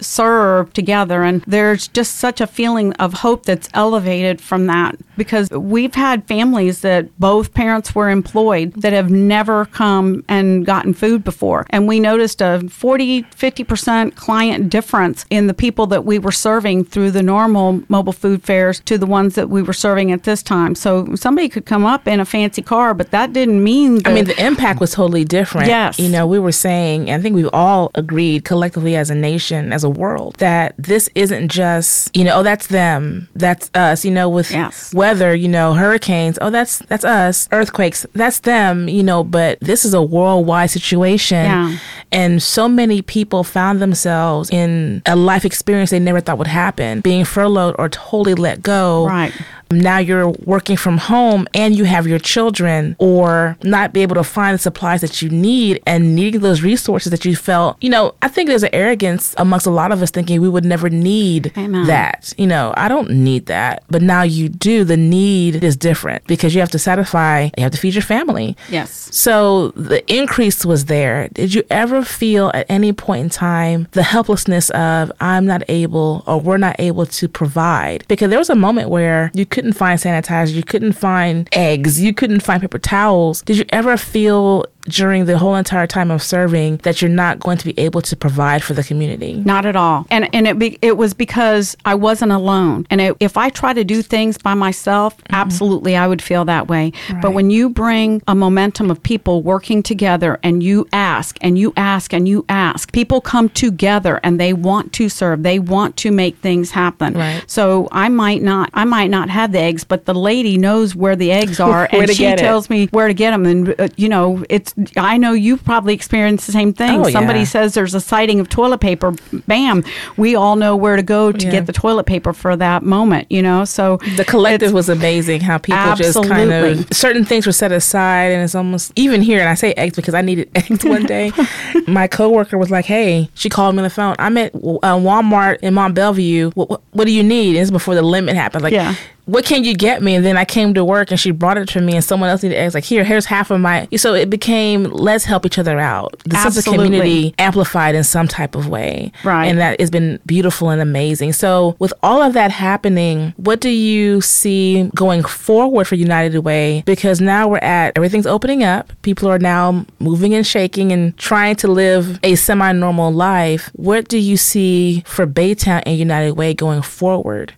serve 0.00 0.72
together. 0.72 1.22
And 1.22 1.42
there's 1.46 1.88
just 1.88 2.16
such 2.16 2.40
a 2.40 2.46
feeling 2.46 2.92
of 2.94 3.14
hope 3.14 3.44
that's 3.44 3.68
elevated 3.74 4.40
from 4.40 4.66
that 4.66 4.96
because 5.16 5.50
we've 5.50 5.94
had 5.94 6.26
families 6.26 6.80
that 6.80 7.18
both 7.18 7.54
parents 7.54 7.94
were 7.94 8.10
employed 8.10 8.72
that 8.74 8.92
have 8.92 9.10
never 9.10 9.66
come 9.66 10.24
and 10.28 10.64
gotten 10.66 10.94
food 10.94 11.24
before. 11.24 11.66
And 11.70 11.88
we 11.88 12.00
noticed 12.00 12.40
a 12.40 12.68
40, 12.68 13.22
50% 13.22 14.14
client 14.14 14.70
difference 14.70 15.24
in 15.30 15.46
the 15.46 15.54
people 15.54 15.86
that 15.86 16.04
we 16.04 16.18
were 16.18 16.32
serving 16.32 16.84
through 16.84 17.10
the 17.10 17.22
normal 17.22 17.82
mobile 17.88 18.12
food 18.12 18.42
fairs 18.42 18.80
to 18.80 18.98
the 18.98 19.06
ones 19.06 19.34
that 19.34 19.48
we 19.48 19.62
were 19.62 19.72
serving 19.72 20.12
at 20.12 20.24
this 20.24 20.42
time. 20.42 20.74
So 20.74 21.14
somebody 21.14 21.48
could 21.48 21.66
come 21.66 21.84
up 21.84 22.06
in 22.06 22.20
a 22.20 22.24
fancy 22.24 22.62
car, 22.62 22.94
but 22.94 23.10
that 23.10 23.32
didn't 23.32 23.62
mean 23.62 24.02
I 24.06 24.12
mean, 24.12 24.24
the 24.26 24.44
impact 24.44 24.80
was 24.80 24.92
totally 24.92 25.24
different. 25.24 25.68
Yes. 25.68 25.98
You 25.98 26.08
know, 26.08 26.26
we 26.26 26.38
were 26.38 26.52
saying, 26.52 27.10
and 27.10 27.20
I 27.20 27.22
think 27.22 27.34
we've 27.34 27.50
all 27.52 27.90
agreed 27.94 28.44
collectively 28.44 28.96
as 28.96 29.10
a 29.10 29.14
nation, 29.20 29.72
as 29.72 29.82
a 29.84 29.90
world, 29.90 30.36
that 30.38 30.74
this 30.78 31.08
isn't 31.14 31.48
just, 31.48 32.14
you 32.16 32.24
know, 32.24 32.36
oh, 32.38 32.42
that's 32.42 32.68
them, 32.68 33.28
that's 33.34 33.70
us, 33.74 34.04
you 34.04 34.10
know, 34.10 34.28
with 34.28 34.50
Yes. 34.50 34.92
weather, 34.94 35.34
you 35.34 35.48
know, 35.48 35.74
hurricanes, 35.74 36.38
oh, 36.40 36.50
that's 36.50 36.78
that's 36.88 37.04
us, 37.04 37.48
earthquakes, 37.52 38.06
that's 38.14 38.40
them, 38.40 38.88
you 38.88 39.02
know, 39.02 39.24
but 39.24 39.58
this 39.60 39.84
is 39.84 39.94
a 39.94 40.02
worldwide 40.02 40.70
situation. 40.70 41.44
Yeah. 41.44 41.76
And 42.12 42.42
so 42.42 42.68
many 42.68 43.02
people 43.02 43.42
found 43.44 43.80
themselves 43.80 44.48
in 44.50 45.02
a 45.06 45.16
life 45.16 45.44
experience 45.44 45.90
they 45.90 45.98
never 45.98 46.20
thought 46.20 46.38
would 46.38 46.46
happen, 46.46 47.00
being 47.00 47.24
furloughed 47.24 47.74
or 47.78 47.88
totally 47.88 48.34
let 48.34 48.62
go. 48.62 49.06
Right. 49.06 49.32
Now 49.70 49.98
you're 49.98 50.28
working 50.28 50.76
from 50.76 50.98
home 50.98 51.46
and 51.54 51.76
you 51.76 51.84
have 51.84 52.06
your 52.06 52.18
children, 52.18 52.96
or 52.98 53.56
not 53.62 53.92
be 53.92 54.02
able 54.02 54.14
to 54.14 54.24
find 54.24 54.54
the 54.54 54.58
supplies 54.58 55.00
that 55.00 55.22
you 55.22 55.28
need 55.28 55.82
and 55.86 56.14
needing 56.14 56.40
those 56.40 56.62
resources 56.62 57.10
that 57.10 57.24
you 57.24 57.36
felt. 57.36 57.76
You 57.82 57.90
know, 57.90 58.14
I 58.22 58.28
think 58.28 58.48
there's 58.48 58.62
an 58.62 58.74
arrogance 58.74 59.34
amongst 59.38 59.66
a 59.66 59.70
lot 59.70 59.92
of 59.92 60.02
us 60.02 60.10
thinking 60.10 60.40
we 60.40 60.48
would 60.48 60.64
never 60.64 60.88
need 60.88 61.52
Amen. 61.56 61.86
that. 61.86 62.32
You 62.36 62.46
know, 62.46 62.72
I 62.76 62.88
don't 62.88 63.10
need 63.10 63.46
that. 63.46 63.82
But 63.88 64.02
now 64.02 64.22
you 64.22 64.48
do. 64.48 64.84
The 64.84 64.96
need 64.96 65.64
is 65.64 65.76
different 65.76 66.26
because 66.26 66.54
you 66.54 66.60
have 66.60 66.70
to 66.70 66.78
satisfy, 66.78 67.50
you 67.56 67.62
have 67.62 67.72
to 67.72 67.78
feed 67.78 67.94
your 67.94 68.02
family. 68.02 68.56
Yes. 68.70 69.08
So 69.12 69.70
the 69.70 70.04
increase 70.12 70.64
was 70.64 70.86
there. 70.86 71.28
Did 71.28 71.54
you 71.54 71.64
ever 71.70 72.02
feel 72.02 72.50
at 72.54 72.66
any 72.68 72.92
point 72.92 73.24
in 73.24 73.30
time 73.30 73.88
the 73.92 74.02
helplessness 74.02 74.70
of 74.70 75.10
I'm 75.20 75.46
not 75.46 75.62
able 75.68 76.22
or 76.26 76.40
we're 76.40 76.56
not 76.56 76.76
able 76.78 77.06
to 77.06 77.28
provide? 77.28 78.06
Because 78.08 78.30
there 78.30 78.38
was 78.38 78.50
a 78.50 78.54
moment 78.54 78.90
where 78.90 79.30
you 79.34 79.46
couldn't 79.56 79.72
find 79.72 79.98
sanitizer, 79.98 80.52
you 80.52 80.62
couldn't 80.62 80.92
find 80.92 81.48
eggs, 81.52 81.98
you 81.98 82.12
couldn't 82.12 82.40
find 82.40 82.60
paper 82.60 82.78
towels. 82.78 83.40
Did 83.40 83.56
you 83.56 83.64
ever 83.70 83.96
feel 83.96 84.66
during 84.88 85.26
the 85.26 85.38
whole 85.38 85.54
entire 85.54 85.86
time 85.86 86.10
of 86.10 86.22
serving 86.22 86.78
that 86.78 87.00
you're 87.00 87.10
not 87.10 87.38
going 87.40 87.58
to 87.58 87.64
be 87.64 87.78
able 87.78 88.02
to 88.02 88.16
provide 88.16 88.62
for 88.62 88.74
the 88.74 88.84
community? 88.84 89.34
Not 89.34 89.66
at 89.66 89.76
all. 89.76 90.06
And 90.10 90.32
and 90.34 90.46
it 90.46 90.58
be, 90.58 90.78
it 90.82 90.96
was 90.96 91.14
because 91.14 91.76
I 91.84 91.94
wasn't 91.94 92.32
alone. 92.32 92.86
And 92.90 93.00
it, 93.00 93.16
if 93.20 93.36
I 93.36 93.50
try 93.50 93.72
to 93.72 93.84
do 93.84 94.02
things 94.02 94.38
by 94.38 94.54
myself, 94.54 95.16
absolutely 95.30 95.96
I 95.96 96.06
would 96.06 96.22
feel 96.22 96.44
that 96.46 96.68
way. 96.68 96.92
But 97.20 97.32
when 97.32 97.50
you 97.50 97.68
bring 97.68 98.22
a 98.26 98.34
momentum 98.34 98.90
of 98.90 99.02
people 99.02 99.42
working 99.42 99.82
together 99.82 100.38
and 100.42 100.62
you 100.62 100.86
ask 100.92 101.36
and 101.40 101.58
you 101.58 101.72
ask 101.76 102.12
and 102.12 102.28
you 102.28 102.44
ask, 102.48 102.92
people 102.92 103.20
come 103.20 103.48
together 103.50 104.20
and 104.22 104.40
they 104.40 104.52
want 104.52 104.92
to 104.94 105.08
serve. 105.08 105.42
They 105.42 105.58
want 105.58 105.96
to 105.98 106.10
make 106.10 106.36
things 106.38 106.70
happen. 106.70 107.14
Right. 107.14 107.42
So 107.46 107.88
I 107.92 108.08
might 108.08 108.42
not 108.42 108.70
I 108.74 108.84
might 108.84 109.10
not 109.10 109.28
have 109.30 109.52
the 109.52 109.60
eggs, 109.60 109.84
but 109.84 110.04
the 110.04 110.14
lady 110.14 110.58
knows 110.58 110.94
where 110.94 111.16
the 111.16 111.32
eggs 111.32 111.60
are 111.70 111.88
and 111.90 112.10
she 112.10 112.26
it. 112.26 112.38
tells 112.38 112.70
me 112.70 112.86
where 112.86 113.08
to 113.08 113.14
get 113.14 113.30
them 113.30 113.46
and 113.46 113.80
uh, 113.80 113.88
you 113.96 114.08
know, 114.08 114.44
it's 114.48 114.72
I 114.96 115.16
know 115.16 115.32
you've 115.32 115.64
probably 115.64 115.94
experienced 115.94 116.46
the 116.46 116.52
same 116.52 116.72
thing. 116.72 117.00
Oh, 117.00 117.10
Somebody 117.10 117.40
yeah. 117.40 117.44
says 117.46 117.74
there's 117.74 117.94
a 117.94 118.00
sighting 118.00 118.40
of 118.40 118.48
toilet 118.48 118.78
paper, 118.78 119.14
bam, 119.46 119.82
we 120.18 120.34
all 120.34 120.56
know 120.56 120.76
where 120.76 120.96
to 120.96 121.02
go 121.02 121.32
to 121.32 121.44
Yeah. 121.46 121.50
get 121.50 121.66
the 121.66 121.72
toilet 121.72 122.04
paper 122.04 122.32
for 122.32 122.56
that 122.56 122.82
moment, 122.82 123.26
you 123.30 123.40
know? 123.42 123.64
So 123.64 123.96
The 124.16 124.24
collective 124.24 124.72
was 124.72 124.88
amazing. 124.88 125.40
How 125.40 125.58
people 125.58 125.94
just 125.96 126.22
kind 126.28 126.52
of 126.52 126.86
certain 126.92 127.24
things 127.24 127.46
were 127.46 127.52
set 127.52 127.72
aside, 127.72 128.32
and 128.32 128.42
it's 128.42 128.54
almost 128.54 128.92
even 128.96 129.22
here. 129.22 129.40
And 129.40 129.48
I 129.48 129.54
say 129.54 129.72
eggs 129.74 129.96
because 129.96 130.14
I 130.14 130.20
needed 130.20 130.50
eggs 130.54 130.84
one 130.84 131.04
day. 131.06 131.32
My 131.86 132.06
coworker 132.06 132.58
was 132.58 132.70
like, 132.70 132.84
"Hey," 132.84 133.30
she 133.34 133.48
called 133.48 133.74
me 133.74 133.78
on 133.80 133.84
the 133.84 133.90
phone. 133.90 134.14
I'm 134.18 134.36
at 134.36 134.54
uh, 134.54 134.58
Walmart 134.58 135.58
in 135.60 135.74
Mont 135.74 135.94
Belvieu. 135.96 136.52
What, 136.54 136.68
what, 136.70 136.82
what 136.92 137.04
do 137.06 137.12
you 137.12 137.22
need? 137.22 137.50
And 137.56 137.62
it's 137.62 137.70
before 137.70 137.94
the 137.94 138.02
limit 138.02 138.34
happened. 138.36 138.62
Like, 138.62 138.72
Yeah. 138.72 138.94
What 139.26 139.44
can 139.44 139.64
you 139.64 139.74
get 139.74 140.02
me? 140.02 140.14
And 140.14 140.24
then 140.24 140.36
I 140.36 140.44
came 140.44 140.72
to 140.74 140.84
work 140.84 141.10
and 141.10 141.18
she 141.18 141.32
brought 141.32 141.58
it 141.58 141.68
to 141.70 141.80
me 141.80 141.94
and 141.94 142.04
someone 142.04 142.30
else 142.30 142.42
needed 142.42 142.56
eggs. 142.56 142.74
Like, 142.74 142.84
here, 142.84 143.04
here's 143.04 143.26
half 143.26 143.50
of 143.50 143.60
my. 143.60 143.88
So 143.96 144.14
it 144.14 144.30
became, 144.30 144.84
let's 144.84 145.24
help 145.24 145.44
each 145.44 145.58
other 145.58 145.78
out. 145.78 146.18
The 146.24 146.36
sense 146.36 146.56
of 146.58 146.64
community 146.64 147.34
amplified 147.38 147.94
in 147.94 148.04
some 148.04 148.28
type 148.28 148.54
of 148.54 148.68
way. 148.68 149.12
Right. 149.24 149.46
And 149.46 149.58
that 149.58 149.80
has 149.80 149.90
been 149.90 150.20
beautiful 150.26 150.70
and 150.70 150.80
amazing. 150.80 151.32
So 151.32 151.76
with 151.78 151.92
all 152.02 152.22
of 152.22 152.34
that 152.34 152.52
happening, 152.52 153.34
what 153.36 153.60
do 153.60 153.68
you 153.68 154.20
see 154.20 154.90
going 154.94 155.24
forward 155.24 155.86
for 155.88 155.96
United 155.96 156.38
Way? 156.38 156.84
Because 156.86 157.20
now 157.20 157.48
we're 157.48 157.58
at, 157.58 157.96
everything's 157.96 158.26
opening 158.26 158.62
up. 158.62 158.92
People 159.02 159.28
are 159.28 159.40
now 159.40 159.84
moving 159.98 160.34
and 160.34 160.46
shaking 160.46 160.92
and 160.92 161.16
trying 161.18 161.56
to 161.56 161.68
live 161.68 162.20
a 162.22 162.36
semi-normal 162.36 163.12
life. 163.12 163.70
What 163.72 164.06
do 164.06 164.18
you 164.18 164.36
see 164.36 165.02
for 165.04 165.26
Baytown 165.26 165.82
and 165.84 165.98
United 165.98 166.32
Way 166.34 166.54
going 166.54 166.82
forward 166.82 167.54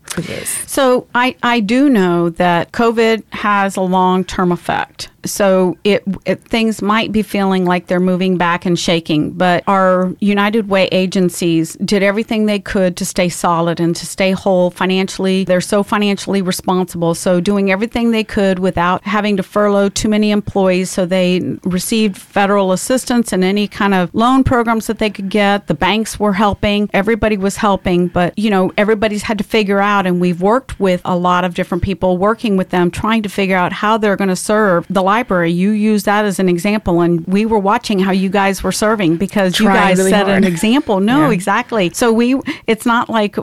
So 0.67 1.07
I, 1.15 1.37
I 1.43 1.61
do 1.61 1.89
know 1.89 2.31
that 2.31 2.73
COVID 2.73 3.23
has 3.33 3.77
a 3.77 3.83
long 3.83 4.25
term 4.25 4.53
effect. 4.53 5.09
So 5.29 5.77
it, 5.85 6.03
it 6.25 6.43
things 6.43 6.83
might 6.83 7.13
be 7.13 7.23
feeling 7.23 7.65
like 7.65 7.87
they're 7.87 8.01
moving 8.01 8.37
back 8.37 8.67
and 8.67 8.79
shaking, 8.79 9.33
but 9.33 9.65
our 9.67 10.15
United 10.21 10.69
Way 10.69 10.89
agencies 10.93 11.75
did 11.77 12.03
everything 12.03 12.47
they 12.47 12.59
could 12.59 12.97
to 12.97 13.05
stay 13.05 13.29
solid 13.29 13.81
and 13.81 13.95
to 13.97 14.07
stay 14.07 14.33
whole 14.33 14.71
financially. 14.71 15.45
They're 15.45 15.61
so 15.61 15.83
financially 15.83 16.43
responsible, 16.43 17.15
so 17.15 17.41
doing 17.41 17.71
everything 17.71 18.11
they 18.11 18.25
could 18.25 18.59
without 18.59 19.05
having 19.05 19.37
to 19.37 19.43
furlough 19.43 19.89
too 19.89 20.09
many 20.09 20.31
employees. 20.31 20.91
So 20.91 21.07
they 21.07 21.41
received 21.65 22.17
federal 22.17 22.73
assistance 22.73 23.33
and 23.33 23.45
any 23.45 23.69
kind 23.69 23.95
of 23.95 24.15
loan 24.15 24.45
programs 24.45 24.87
that 24.87 24.99
they 24.99 25.11
could 25.11 25.29
get. 25.29 25.67
The 25.67 25.75
banks 25.75 26.19
were 26.19 26.33
helping. 26.33 26.91
Everybody 26.93 27.37
was 27.37 27.57
helping, 27.57 28.09
but 28.09 28.39
you 28.39 28.51
know 28.51 28.73
everybody's 28.77 29.23
had 29.23 29.39
to 29.39 29.45
figure 29.45 29.81
out, 29.81 30.07
and 30.07 30.21
we've 30.21 30.41
worked 30.41 30.79
with 30.81 31.01
a 31.05 31.17
lot 31.17 31.45
of 31.45 31.55
different 31.55 31.83
people, 31.83 32.19
working 32.19 32.57
with 32.57 32.71
them, 32.71 32.91
trying 32.91 33.23
to 33.23 33.29
figure 33.29 33.57
out 33.57 33.73
how 33.73 33.99
they're 33.99 34.17
going 34.17 34.29
to 34.29 34.37
serve 34.37 34.87
the 34.89 35.03
library. 35.19 35.51
You 35.51 35.71
use 35.71 36.05
that 36.05 36.25
as 36.25 36.39
an 36.39 36.49
example, 36.49 37.01
and 37.01 37.27
we 37.27 37.45
were 37.53 37.59
watching 37.59 37.99
how 37.99 38.13
you 38.13 38.29
guys 38.29 38.63
were 38.63 38.73
serving 38.73 39.17
because 39.17 39.59
you 39.59 39.67
guys 39.67 39.99
really 39.99 40.11
set 40.11 40.29
an 40.29 40.45
example. 40.45 41.01
No, 41.01 41.19
Yeah. 41.19 41.31
exactly. 41.39 41.91
So 41.93 42.13
we, 42.13 42.29
it's 42.67 42.87
not 42.87 43.09
like 43.19 43.35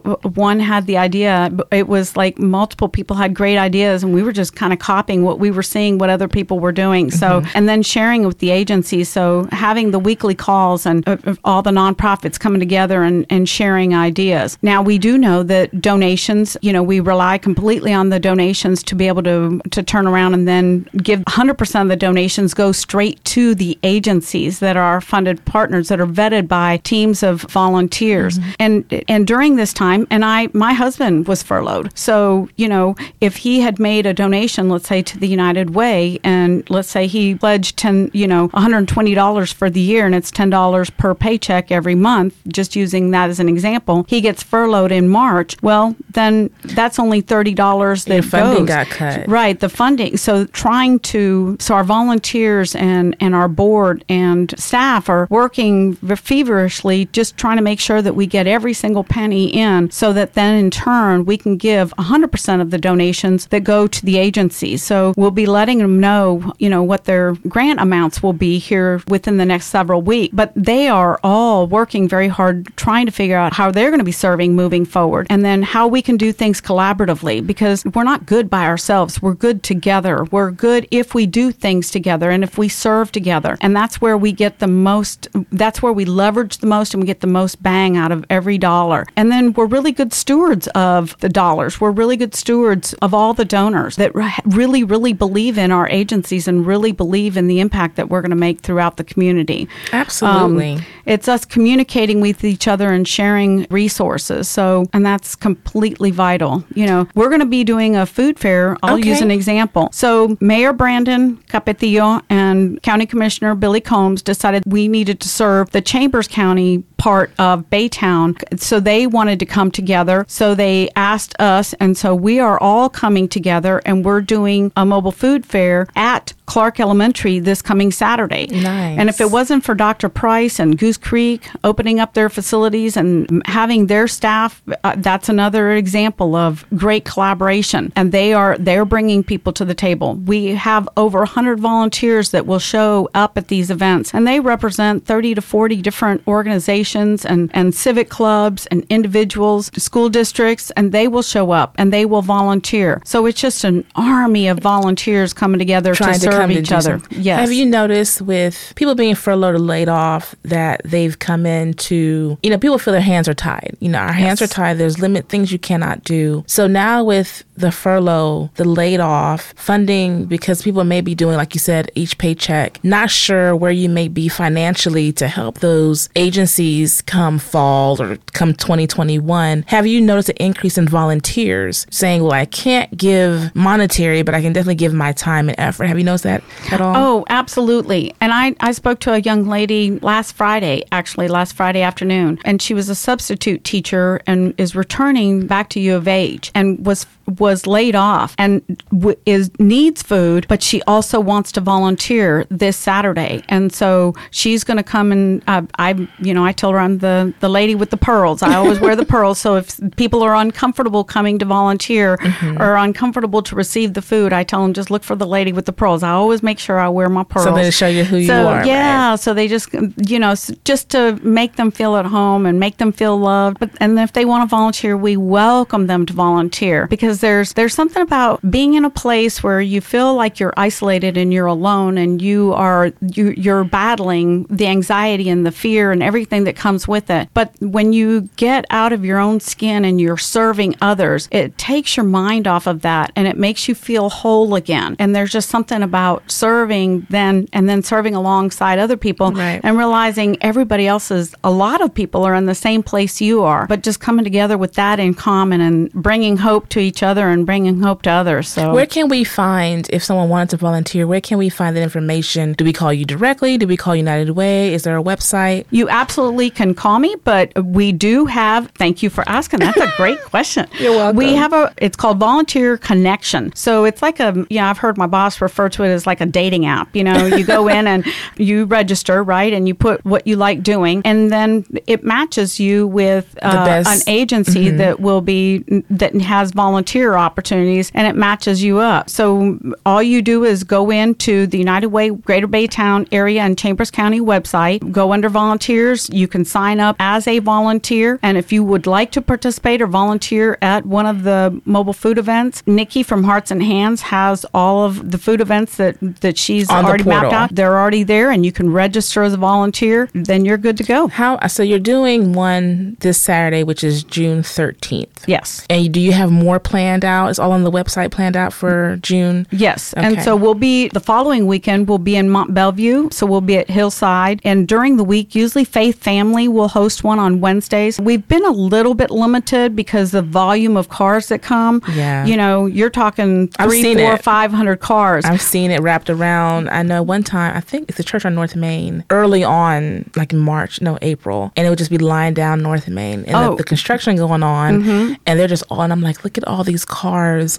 one 0.48 0.60
had 0.72 0.86
the 0.88 0.98
idea. 0.98 1.50
but 1.52 1.68
It 1.72 1.88
was 1.88 2.16
like 2.16 2.36
multiple 2.40 2.88
people 2.98 3.16
had 3.24 3.34
great 3.34 3.58
ideas, 3.58 4.04
and 4.04 4.14
we 4.14 4.24
were 4.24 4.32
just 4.42 4.56
kind 4.56 4.72
of 4.74 4.80
copying 4.80 5.24
what 5.24 5.38
we 5.40 5.52
were 5.52 5.64
seeing, 5.74 5.98
what 5.98 6.10
other 6.10 6.28
people 6.38 6.60
were 6.66 6.72
doing. 6.86 7.12
So, 7.12 7.44
and 7.54 7.68
then 7.68 7.82
sharing 7.84 8.26
with 8.26 8.40
the 8.40 8.52
agencies. 8.52 9.10
So 9.10 9.48
having 9.52 9.92
the 9.92 10.00
weekly 10.00 10.36
calls 10.36 10.86
and 10.86 11.08
uh, 11.08 11.18
uh, 11.26 11.36
all 11.44 11.62
the 11.62 11.72
nonprofits 11.72 12.40
coming 12.40 12.60
together 12.60 13.04
and, 13.04 13.26
and 13.30 13.48
sharing 13.50 13.94
ideas. 14.10 14.58
Now 14.62 14.82
we 14.82 14.98
do 14.98 15.18
know 15.18 15.44
that 15.44 15.82
donations. 15.82 16.56
You 16.62 16.72
know, 16.74 16.84
we 16.84 17.00
rely 17.00 17.38
completely 17.38 17.94
on 17.94 18.10
the 18.10 18.20
donations 18.20 18.84
to 18.84 18.96
be 18.96 19.08
able 19.08 19.24
to 19.24 19.60
to 19.72 19.84
turn 19.84 20.06
around 20.08 20.34
and 20.34 20.48
then 20.48 20.88
give 21.10 21.20
100% 21.22 21.55
of 21.62 21.88
the 21.88 21.96
donations 21.96 22.54
go 22.54 22.72
straight 22.72 23.24
to 23.26 23.56
the 23.56 23.78
agencies 23.84 24.60
that 24.60 24.78
are 24.78 24.84
our 24.84 25.02
funded 25.02 25.44
partners 25.46 25.90
that 25.90 26.00
are 26.00 26.08
vetted 26.08 26.48
by 26.48 26.78
teams 26.78 27.24
of 27.24 27.42
volunteers. 27.44 28.40
Mm-hmm. 28.40 28.52
And 28.60 29.04
and 29.08 29.28
during 29.28 29.56
this 29.56 29.74
time, 29.74 30.08
and 30.10 30.24
I 30.26 30.50
my 30.54 30.74
husband 30.74 31.28
was 31.28 31.44
furloughed. 31.44 31.92
So, 31.98 32.50
you 32.56 32.68
know, 32.68 32.96
if 33.22 33.38
he 33.38 33.60
had 33.60 33.80
made 33.80 34.06
a 34.06 34.14
donation, 34.14 34.70
let's 34.70 34.88
say 34.88 35.02
to 35.02 35.20
the 35.20 35.28
United 35.28 35.76
Way 35.76 36.20
and 36.24 36.68
let's 36.70 36.90
say 36.90 37.08
he 37.08 37.36
pledged 37.36 37.78
10, 37.78 38.12
you 38.14 38.28
know, 38.28 38.50
$120 38.50 39.54
for 39.54 39.70
the 39.70 39.80
year 39.80 40.06
and 40.06 40.16
it's 40.16 40.32
$10 40.32 40.98
per 40.98 41.14
paycheck 41.16 41.72
every 41.72 41.96
month, 41.96 42.36
just 42.48 42.76
using 42.76 43.12
that 43.12 43.30
as 43.30 43.40
an 43.40 43.50
example, 43.50 44.06
he 44.08 44.22
gets 44.22 44.44
furloughed 44.44 44.92
in 44.92 45.10
March. 45.10 45.56
Well, 45.62 45.96
then 46.12 46.50
that's 46.64 47.00
only 47.00 47.22
$30 47.22 48.06
that 48.06 48.14
Your 48.14 48.24
funding 48.24 48.66
goes. 48.66 48.76
got 48.76 48.88
cut. 48.88 49.28
Right, 49.28 49.60
the 49.60 49.70
funding. 49.70 50.18
So 50.18 50.46
trying 50.46 51.00
to 51.00 51.45
so 51.60 51.76
our 51.76 51.84
volunteers 51.84 52.76
and 52.76 53.16
and 53.20 53.36
our 53.36 53.48
board 53.48 54.04
and 54.10 54.54
staff 54.58 55.10
are 55.10 55.28
working 55.30 55.96
feverishly 55.96 57.06
just 57.12 57.38
trying 57.38 57.58
to 57.58 57.64
make 57.64 57.80
sure 57.80 58.02
that 58.02 58.16
we 58.16 58.26
get 58.26 58.48
every 58.48 58.74
single 58.74 59.04
penny 59.04 59.48
in 59.48 59.90
so 59.92 60.14
that 60.14 60.34
then 60.34 60.56
in 60.56 60.72
turn 60.72 61.26
we 61.26 61.38
can 61.38 61.58
give 61.58 61.94
100% 61.98 62.62
of 62.62 62.72
the 62.72 62.78
donations 62.78 63.48
that 63.48 63.64
go 63.64 63.88
to 63.88 64.06
the 64.06 64.18
agencies. 64.18 64.84
So 64.84 65.14
we'll 65.18 65.32
be 65.32 65.46
letting 65.46 65.80
them 65.80 66.00
know, 66.00 66.54
you 66.60 66.70
know, 66.70 66.84
what 66.84 67.06
their 67.06 67.34
grant 67.48 67.80
amounts 67.80 68.22
will 68.22 68.34
be 68.34 68.60
here 68.60 69.02
within 69.08 69.38
the 69.38 69.46
next 69.46 69.68
several 69.68 70.02
weeks, 70.02 70.34
but 70.36 70.52
they 70.56 70.88
are 70.88 71.20
all 71.24 71.68
working 71.68 72.08
very 72.08 72.28
hard 72.28 72.76
trying 72.78 73.06
to 73.06 73.12
figure 73.12 73.38
out 73.38 73.54
how 73.54 73.72
they're 73.72 73.90
going 73.90 74.00
to 74.00 74.06
be 74.06 74.12
serving 74.12 74.56
moving 74.56 74.86
forward 74.86 75.28
and 75.30 75.44
then 75.44 75.64
how 75.64 75.88
we 75.88 76.02
can 76.02 76.18
do 76.18 76.32
things 76.32 76.62
collaboratively 76.62 77.46
because 77.46 77.84
we're 77.86 78.04
not 78.04 78.26
good 78.26 78.50
by 78.50 78.66
ourselves. 78.66 79.22
We're 79.22 79.34
good 79.34 79.64
together. 79.64 80.24
We're 80.26 80.52
good 80.52 80.88
if 80.92 81.14
we 81.14 81.26
do 81.36 81.52
things 81.52 81.92
together 81.92 82.30
and 82.30 82.46
if 82.46 82.58
we 82.58 82.70
serve 82.70 83.12
together. 83.12 83.58
And 83.60 83.76
that's 83.76 84.00
where 84.00 84.18
we 84.18 84.32
get 84.32 84.60
the 84.60 84.68
most, 84.68 85.28
that's 85.52 85.82
where 85.82 85.92
we 85.92 86.06
leverage 86.06 86.60
the 86.60 86.68
most 86.68 86.94
and 86.94 87.04
we 87.04 87.08
get 87.08 87.20
the 87.20 87.28
most 87.28 87.62
bang 87.62 87.98
out 87.98 88.14
of 88.14 88.24
every 88.30 88.58
dollar. 88.58 89.06
And 89.18 89.30
then 89.30 89.52
we're 89.52 89.66
really 89.66 89.92
good 89.92 90.14
stewards 90.14 90.68
of 90.68 91.20
the 91.20 91.28
dollars. 91.28 91.82
We're 91.82 91.92
really 91.92 92.16
good 92.16 92.36
stewards 92.36 92.94
of 93.02 93.14
all 93.14 93.34
the 93.34 93.44
donors 93.44 93.98
that 93.98 94.16
really, 94.46 94.86
really 94.86 95.12
believe 95.12 95.58
in 95.58 95.74
our 95.74 95.90
agencies 95.90 96.48
and 96.48 96.66
really 96.66 96.94
believe 96.94 97.36
in 97.36 97.48
the 97.48 97.60
impact 97.60 97.98
that 97.98 98.08
we're 98.08 98.22
going 98.22 98.30
to 98.30 98.38
make 98.38 98.62
throughout 98.62 98.96
the 98.96 99.04
community. 99.04 99.68
Absolutely. 99.92 100.76
Um, 100.76 100.86
it's 101.06 101.28
us 101.28 101.46
communicating 101.46 102.22
with 102.22 102.44
each 102.44 102.68
other 102.68 102.90
and 102.92 103.08
sharing 103.08 103.68
resources. 103.70 104.48
So, 104.48 104.88
and 104.94 105.06
that's 105.06 105.36
completely 105.36 106.12
vital. 106.12 106.64
You 106.74 106.86
know, 106.88 107.08
we're 107.16 107.30
going 107.30 107.42
to 107.42 107.46
be 107.46 107.64
doing 107.64 107.96
a 107.96 108.06
food 108.06 108.40
fair. 108.40 108.78
I'll 108.84 109.00
use 109.00 109.22
an 109.22 109.32
example. 109.32 109.90
So, 109.92 110.38
Mayor 110.40 110.74
Brandon 110.74 111.38
Capetillo 111.48 112.22
and 112.30 112.82
County 112.82 113.06
Commissioner 113.06 113.56
Billy 113.56 113.82
Combs 113.82 114.22
decided 114.22 114.64
we 114.66 114.88
needed 114.88 115.20
to 115.22 115.30
serve 115.30 115.72
the 115.72 115.82
Chambers 115.82 116.28
County 116.28 116.80
part 116.98 117.32
of 117.40 117.70
Baytown. 117.70 118.60
So, 118.60 118.80
they 118.80 119.08
wanted 119.08 119.40
to 119.40 119.46
come 119.46 119.72
together. 119.72 120.26
So, 120.28 120.56
they 120.56 120.90
asked 120.96 121.36
us. 121.40 121.74
And 121.80 121.98
so, 121.98 122.16
we 122.16 122.40
are 122.40 122.60
all 122.60 122.90
coming 122.90 123.28
together 123.28 123.82
and 123.86 124.04
we're 124.04 124.22
doing 124.22 124.72
a 124.76 124.86
mobile 124.86 125.12
food 125.12 125.46
fair 125.46 125.88
at 125.96 126.34
Clark 126.46 126.80
Elementary 126.80 127.40
this 127.40 127.62
coming 127.62 127.92
Saturday. 127.92 128.48
Nice. 128.48 129.00
And 129.00 129.10
if 129.10 129.20
it 129.20 129.32
wasn't 129.32 129.64
for 129.64 129.74
Dr. 129.74 130.10
Price 130.10 130.60
and 130.60 130.78
Goose 130.78 130.98
Creek 130.98 131.48
opening 131.64 132.00
up 132.00 132.14
their 132.14 132.30
facilities 132.30 132.96
and 132.96 133.42
having 133.46 133.88
their 133.88 134.08
staff, 134.08 134.62
uh, 134.84 134.96
that's 134.98 135.28
another 135.28 135.72
example 135.72 136.36
of 136.36 136.66
great 136.76 137.06
collaboration. 137.06 137.92
And 137.96 138.12
they 138.12 138.34
are 138.34 138.58
they're 138.58 138.86
bringing 138.86 139.24
people 139.24 139.54
to 139.54 139.66
the 139.66 139.74
table. 139.74 140.16
We 140.16 140.48
have 140.56 140.88
over 140.98 141.20
100 141.20 141.60
volunteers 141.60 142.32
that 142.32 142.46
will 142.46 142.60
show 142.60 143.10
up 143.14 143.38
at 143.38 143.48
these 143.48 143.72
events, 143.72 144.14
and 144.14 144.28
they 144.28 144.40
represent 144.40 145.06
30 145.06 145.36
to 145.36 145.42
40 145.42 145.82
different 145.82 146.22
organizations 146.28 147.26
and 147.26 147.50
and 147.54 147.74
civic 147.74 148.10
clubs 148.10 148.66
and 148.68 148.86
individuals, 148.90 149.72
school 149.78 150.10
districts, 150.10 150.72
and 150.72 150.92
they 150.92 151.08
will 151.08 151.24
show 151.24 151.52
up 151.52 151.74
and 151.78 151.92
they 151.92 152.06
will 152.06 152.22
volunteer. 152.22 153.02
So 153.06 153.26
it's 153.26 153.40
just 153.40 153.64
an 153.64 153.86
army 153.96 154.48
of 154.48 154.60
volunteers 154.60 155.34
coming 155.34 155.60
together 155.60 155.94
to 155.94 155.98
trying 155.98 156.14
to, 156.14 156.20
serve 156.20 156.35
come 156.35 156.35
to 156.42 156.54
each 156.54 156.72
other. 156.72 157.00
something. 157.00 157.22
Yes. 157.22 157.40
Have 157.40 157.52
you 157.54 157.66
noticed 157.66 158.22
with 158.22 158.74
people 158.76 158.96
being 158.96 159.16
furloughed 159.16 159.56
or 159.56 159.60
laid 159.60 159.88
off 159.88 160.36
that 160.44 160.82
they've 160.84 161.18
come 161.18 161.46
into, 161.46 162.38
you 162.44 162.50
know, 162.50 162.58
people 162.58 162.78
feel 162.78 162.92
their 162.92 163.02
hands 163.02 163.30
are 163.30 163.34
tied. 163.34 163.78
You 163.80 163.90
know, 163.90 164.00
our 164.00 164.12
hands 164.12 164.42
are 164.42 164.48
tied. 164.48 164.78
There's 164.78 165.00
limit 165.00 165.30
things 165.30 165.52
you 165.52 165.60
cannot 165.60 166.04
do. 166.04 166.44
So 166.48 166.68
now 166.68 167.04
with 167.04 167.44
the 167.58 167.72
furlough, 167.72 168.50
the 168.56 168.66
laid 168.66 169.00
off 169.00 169.54
funding, 169.56 170.26
because 170.26 170.62
people 170.62 170.84
may 170.84 171.02
be 171.02 171.16
doing, 171.16 171.38
like 171.38 171.54
you 171.54 171.60
said, 171.60 171.92
each 171.96 172.18
paycheck, 172.18 172.84
not 172.84 173.10
sure 173.10 173.56
where 173.56 173.72
you 173.72 173.90
may 173.90 174.08
be 174.08 174.28
financially 174.28 175.12
to 175.14 175.28
help 175.28 175.60
those 175.60 176.10
agencies 176.16 177.02
come 177.02 177.40
fall 177.40 178.02
or 178.02 178.18
come 178.34 178.54
2021. 178.54 179.64
Have 179.68 179.88
you 179.88 180.02
noticed 180.02 180.30
an 180.30 180.38
increase 180.38 180.78
in 180.78 180.88
volunteers 180.88 181.88
saying, 181.90 182.24
well, 182.24 182.34
I 182.34 182.46
can't 182.46 182.96
give 182.96 183.56
monetary, 183.56 184.22
but 184.22 184.36
I 184.36 184.42
can 184.42 184.54
definitely 184.54 184.76
give 184.76 184.94
my 184.94 185.12
time 185.14 185.50
and 185.50 185.60
effort? 185.60 185.86
Have 185.86 185.98
you 185.98 186.04
noticed 186.04 186.24
that 186.26 186.44
at 186.72 186.82
all? 186.82 186.96
Oh, 186.96 187.26
absolutely. 187.30 188.14
And 188.22 188.34
I, 188.34 188.56
I 188.60 188.72
spoke 188.72 189.00
to 189.02 189.14
a 189.14 189.20
young 189.20 189.48
lady 189.48 190.00
last 190.00 190.34
Friday, 190.34 190.84
actually, 190.92 191.28
last 191.28 191.54
Friday 191.54 191.82
afternoon, 191.82 192.40
and 192.46 192.62
she 192.62 192.74
was 192.74 192.90
a 192.90 192.96
substitute 192.96 193.64
teacher 193.64 194.22
and 194.28 194.54
is 194.58 194.76
returning 194.76 195.48
back 195.48 195.70
to 195.70 195.80
U 195.80 195.96
of 195.96 196.08
H 196.08 196.52
and 196.54 196.86
was 196.86 197.06
was 197.48 197.66
laid 197.78 197.96
off 197.96 198.30
and 198.44 198.52
w- 198.92 199.20
is 199.26 199.46
needs 199.60 200.02
food, 200.12 200.42
but 200.52 200.60
she 200.70 200.78
also 200.94 201.18
wants 201.32 201.50
to 201.56 201.62
volunteer 201.62 202.46
this 202.64 202.76
Saturday, 202.78 203.34
and 203.56 203.66
so 203.82 204.14
she's 204.32 204.62
going 204.68 204.78
to 204.84 204.84
come 204.96 205.08
and 205.16 205.26
uh, 205.54 205.62
I, 205.88 205.90
you 206.28 206.34
know, 206.36 206.44
I 206.44 206.54
told 206.62 206.74
her 206.76 206.80
I'm 206.86 206.98
the 207.08 207.34
the 207.40 207.50
lady 207.60 207.76
with 207.82 207.90
the 207.96 207.98
pearls. 208.10 208.42
I 208.42 208.54
always 208.62 208.80
wear 208.80 208.96
the 208.96 209.06
pearls, 209.16 209.38
so 209.40 209.50
if 209.62 209.68
people 209.96 210.22
are 210.28 210.36
uncomfortable 210.46 211.04
coming 211.04 211.40
to 211.40 211.46
volunteer 211.60 212.06
Mm-hmm. 212.26 212.62
or 212.62 212.76
uncomfortable 212.88 213.42
to 213.50 213.54
receive 213.56 213.90
the 213.94 214.02
food, 214.02 214.34
I 214.34 214.44
tell 214.44 214.62
them 214.64 214.74
just 214.74 214.90
look 214.94 215.04
for 215.04 215.16
the 215.16 215.28
lady 215.38 215.52
with 215.58 215.66
the 215.66 215.74
pearls. 215.82 216.02
I 216.04 216.12
always 216.12 216.42
make 216.50 216.60
sure 216.60 216.78
I 216.80 216.90
wear 216.90 217.10
my 217.10 217.24
pearls. 217.24 217.46
So 217.46 217.54
they 217.54 217.72
show 217.72 217.88
you 217.88 218.04
who 218.04 218.18
you 218.18 218.28
So, 218.28 218.48
are, 218.48 218.66
Yeah, 218.66 219.10
right? 219.12 219.20
so 219.20 219.34
they 219.34 219.48
just 219.48 219.68
you 220.12 220.20
know 220.24 220.34
just 220.72 220.90
to 220.96 221.02
make 221.24 221.56
them 221.60 221.70
feel 221.72 221.96
at 222.02 222.06
home 222.18 222.46
and 222.48 222.60
make 222.60 222.78
them 222.78 222.92
feel 222.92 223.16
loved. 223.18 223.60
But 223.60 223.70
and 223.80 224.00
if 224.00 224.12
they 224.14 224.26
want 224.26 224.42
to 224.44 224.48
volunteer, 224.58 224.94
we 224.98 225.14
welcome 225.18 225.88
them 225.88 226.06
to 226.08 226.14
volunteer 226.14 226.88
because 226.88 227.20
there's 227.36 227.52
there's 227.54 227.74
something 227.74 228.02
about 228.02 228.40
being 228.50 228.76
in 228.76 228.86
a 228.86 228.90
place 228.90 229.44
where 229.44 229.60
you 229.60 229.82
feel 229.82 230.16
like 230.16 230.40
you're 230.40 230.54
isolated 230.56 231.18
and 231.18 231.34
you're 231.34 231.46
alone 231.48 231.98
and 231.98 232.22
you 232.22 232.54
are 232.54 232.94
you 233.02 233.34
you're 233.36 233.66
battling 233.66 234.44
the 234.50 234.68
anxiety 234.68 235.28
and 235.30 235.46
the 235.46 235.52
fear 235.52 235.92
and 235.92 236.02
everything 236.02 236.46
that 236.46 236.56
comes 236.56 236.88
with 236.88 237.10
it. 237.10 237.28
But 237.34 237.54
when 237.60 237.92
you 237.92 238.30
get 238.38 238.64
out 238.70 238.94
of 238.94 239.04
your 239.04 239.20
own 239.20 239.42
skin 239.42 239.84
and 239.84 240.00
you're 240.00 240.16
serving 240.18 240.76
others, 240.82 241.28
it 241.32 241.58
takes 241.58 241.98
your 241.98 242.06
mind 242.06 242.48
off 242.48 242.68
of 242.68 242.82
that 242.84 243.12
and 243.18 243.28
it 243.28 243.38
makes 243.38 243.68
you 243.68 243.76
feel 243.76 244.10
whole 244.10 244.56
again. 244.56 244.96
And 244.98 245.14
there's 245.14 245.32
just 245.32 245.50
something 245.50 245.82
about 245.84 246.32
serving 246.32 247.06
then 247.10 247.50
and 247.52 247.68
then 247.68 247.84
serving 247.84 248.16
alongside 248.16 248.80
other 248.80 248.96
people 248.98 249.32
Right. 249.34 249.60
and 249.62 249.78
realizing 249.78 250.38
everybody 250.42 250.88
else 250.88 251.12
is 251.12 251.36
a 251.44 251.52
lot 251.52 251.82
of 251.82 251.94
people 251.94 252.24
are 252.24 252.34
in 252.36 252.46
the 252.46 252.56
same 252.56 252.82
place 252.82 253.20
you 253.20 253.44
are, 253.44 253.68
but 253.68 253.84
just 253.84 254.00
coming 254.00 254.24
together 254.24 254.58
with 254.58 254.74
that 254.76 255.00
in 255.02 255.14
common 255.14 255.60
and 255.60 255.92
bringing 255.92 256.38
hope 256.38 256.70
to 256.70 256.80
each 256.80 257.04
other 257.04 257.25
and 257.30 257.46
bringing 257.46 257.82
hope 257.82 258.02
to 258.04 258.10
others. 258.10 258.50
So 258.50 258.74
Where 258.74 258.86
can 258.86 259.08
we 259.10 259.24
find, 259.24 259.88
if 259.92 260.04
someone 260.04 260.30
wanted 260.30 260.52
to 260.52 260.58
volunteer, 260.58 261.08
where 261.08 261.22
can 261.22 261.38
we 261.38 261.50
find 261.50 261.76
that 261.76 261.82
information? 261.82 262.54
Do 262.54 262.66
we 262.66 262.74
call 262.74 262.94
you 262.94 263.06
directly? 263.06 263.58
Do 263.58 263.68
we 263.68 263.78
call 263.78 263.96
United 263.96 264.32
Way? 264.32 264.74
Is 264.74 264.84
there 264.84 264.98
a 264.98 265.04
website? 265.04 265.66
You 265.72 265.90
absolutely 265.90 266.50
can 266.50 266.74
call 266.74 267.00
me, 267.00 267.16
but 267.24 267.52
we 267.64 267.92
do 267.92 268.26
have. 268.26 268.70
Thank 268.72 269.04
you 269.04 269.10
for 269.10 269.24
asking. 269.28 269.60
That's 269.60 269.78
a 269.78 269.92
great 269.98 270.22
question. 270.26 270.68
You're 270.80 270.94
welcome. 270.94 271.18
We 271.18 271.34
have 271.36 271.54
a. 271.54 271.74
It's 271.78 271.98
called 271.98 272.20
Volunteer 272.20 272.78
Connection. 272.78 273.54
So 273.56 273.86
it's 273.86 274.02
like 274.02 274.20
a. 274.20 274.46
You 274.50 274.60
know, 274.60 274.66
I've 274.66 274.78
heard 274.78 274.98
my 274.98 275.08
boss 275.08 275.42
refer 275.42 275.70
to 275.70 275.84
it 275.84 275.90
as 275.90 276.06
like 276.06 276.22
a 276.22 276.26
dating 276.26 276.66
app. 276.66 276.96
You 276.96 277.04
know, 277.04 277.26
you 277.26 277.46
go 277.46 277.68
in 277.68 277.88
and 277.94 278.06
you 278.38 278.66
register, 278.66 279.24
right, 279.24 279.52
and 279.54 279.68
you 279.68 279.76
put 279.76 280.04
what 280.06 280.28
you 280.28 280.36
like 280.36 280.64
doing, 280.64 281.02
and 281.06 281.32
then 281.32 281.66
it 281.88 282.04
matches 282.04 282.60
you 282.60 282.88
with 282.88 283.38
uh, 283.42 283.84
an 283.86 284.00
agency 284.08 284.70
that 284.70 285.00
will 285.00 285.22
be 285.22 285.60
that 285.90 286.16
has 286.22 286.52
volunteer 286.52 287.15
opportunities, 287.18 287.92
and 287.94 288.08
it 288.08 288.16
matches 288.16 288.64
you 288.64 288.80
up. 288.80 289.10
So 289.10 289.60
all 289.86 290.02
you 290.02 290.22
do 290.22 290.44
is 290.44 290.64
go 290.64 290.92
into 290.92 291.48
the 291.48 291.58
United 291.58 291.88
Way 291.88 292.10
Greater 292.10 292.48
Baytown 292.48 293.08
area 293.12 293.42
and 293.42 293.58
Chambers 293.58 293.92
County 293.92 294.20
website, 294.20 294.92
go 294.92 295.14
under 295.14 295.30
volunteers. 295.30 296.10
You 296.10 296.28
can 296.28 296.46
sign 296.46 296.80
up 296.80 296.96
as 297.00 297.28
a 297.28 297.40
volunteer, 297.40 298.20
and 298.22 298.38
if 298.38 298.52
you 298.52 298.64
would 298.64 298.88
like 298.88 299.12
to 299.12 299.22
participate 299.22 299.82
or 299.82 299.88
volunteer 299.88 300.58
at 300.62 300.86
one 300.86 301.06
of 301.06 301.24
the 301.24 301.62
mobile 301.66 301.94
food 301.94 302.18
events, 302.18 302.64
Nikki 302.66 303.04
from 303.04 303.24
Hearts 303.24 303.52
and 303.52 303.64
Hands 303.64 304.02
has 304.02 304.46
all 304.54 304.86
of 304.86 305.12
the 305.12 305.18
food 305.18 305.42
events 305.42 305.78
that 305.78 305.96
that 306.22 306.38
she's 306.38 306.70
On 306.70 306.86
already 306.86 307.04
mapped 307.04 307.34
out. 307.34 307.56
They're 307.56 307.78
already 307.78 308.04
there, 308.04 308.32
and 308.32 308.46
you 308.46 308.52
can 308.52 308.72
register 308.72 309.24
as 309.24 309.34
a 309.34 309.38
volunteer. 309.38 310.10
Then 310.14 310.46
you're 310.46 310.58
good 310.58 310.78
to 310.78 310.84
go. 310.84 311.08
How? 311.08 311.40
So 311.48 311.64
you're 311.64 311.80
doing 311.80 312.34
one 312.34 312.98
this 313.00 313.22
Saturday, 313.22 313.64
which 313.64 313.84
is 313.84 314.04
June 314.04 314.42
13th. 314.42 315.28
Yes. 315.28 315.66
And 315.70 315.94
do 315.94 316.00
you 316.00 316.12
have 316.12 316.32
more 316.32 316.60
planned 316.60 317.05
out? 317.06 317.30
It's 317.30 317.40
all 317.40 317.52
on 317.52 317.64
the 317.64 317.72
website 317.72 318.12
planned 318.12 318.36
out 318.36 318.54
for 318.54 318.98
June. 319.02 319.48
Yes. 319.52 319.94
And 319.94 320.22
so 320.24 320.36
we'll 320.36 320.54
be 320.54 320.90
the 320.90 321.00
following 321.00 321.48
weekend, 321.48 321.88
we'll 321.88 321.98
be 321.98 322.16
in 322.16 322.30
Mont 322.30 322.54
Belvieu. 322.54 323.12
So 323.14 323.26
we'll 323.26 323.42
be 323.42 323.58
at 323.58 323.70
Hillside. 323.70 324.42
And 324.44 324.68
during 324.68 324.98
the 324.98 325.04
week, 325.04 325.36
usually 325.36 325.64
Faith 325.64 326.02
Family 326.02 326.48
will 326.48 326.68
host 326.68 327.04
one 327.04 327.20
on 327.20 327.42
Wednesdays. 327.42 328.00
We've 328.00 328.28
been 328.28 328.46
a 328.46 328.52
little 328.52 328.94
bit 328.94 329.12
limited 329.12 329.76
because 329.76 330.12
the 330.12 330.22
volume 330.22 330.78
of 330.78 330.90
cars 330.90 331.28
that 331.28 331.42
come. 331.42 331.82
Yeah. 331.94 332.26
You 332.26 332.38
know, 332.38 332.66
you're 332.66 332.90
talking 332.90 333.48
three, 333.50 333.96
four, 333.96 334.18
five 334.18 334.52
hundred 334.52 334.80
cars. 334.80 335.26
I've 335.26 335.42
seen 335.42 335.72
it 335.72 335.82
wrapped 335.82 336.10
around. 336.10 336.70
I 336.70 336.82
know 336.84 337.04
one 337.04 337.24
time, 337.24 337.56
I 337.56 337.62
think 337.62 337.90
it's 337.90 338.00
a 338.00 338.04
church 338.04 338.26
on 338.26 338.36
North 338.36 338.56
Main, 338.56 339.04
early 339.10 339.44
on, 339.44 340.10
like 340.16 340.34
March, 340.34 340.82
no, 340.82 340.98
April, 341.02 341.52
and 341.56 341.68
it 341.68 341.70
would 341.70 341.78
just 341.78 341.92
be 341.92 341.98
lying 341.98 342.34
down 342.34 342.62
North 342.62 342.88
Main 342.88 343.26
and 343.26 343.36
Oh. 343.36 343.50
the, 343.52 343.58
the 343.58 343.64
construction 343.64 344.16
going 344.16 344.44
on, 344.44 344.82
mm-hmm. 344.82 345.14
and 345.26 345.40
they're 345.40 345.48
just 345.48 345.64
all, 345.70 345.82
and 345.82 345.92
I'm 345.92 346.02
like, 346.02 346.24
look 346.24 346.38
at 346.38 346.48
all 346.48 346.64
these 346.64 346.86
cars. 346.86 346.95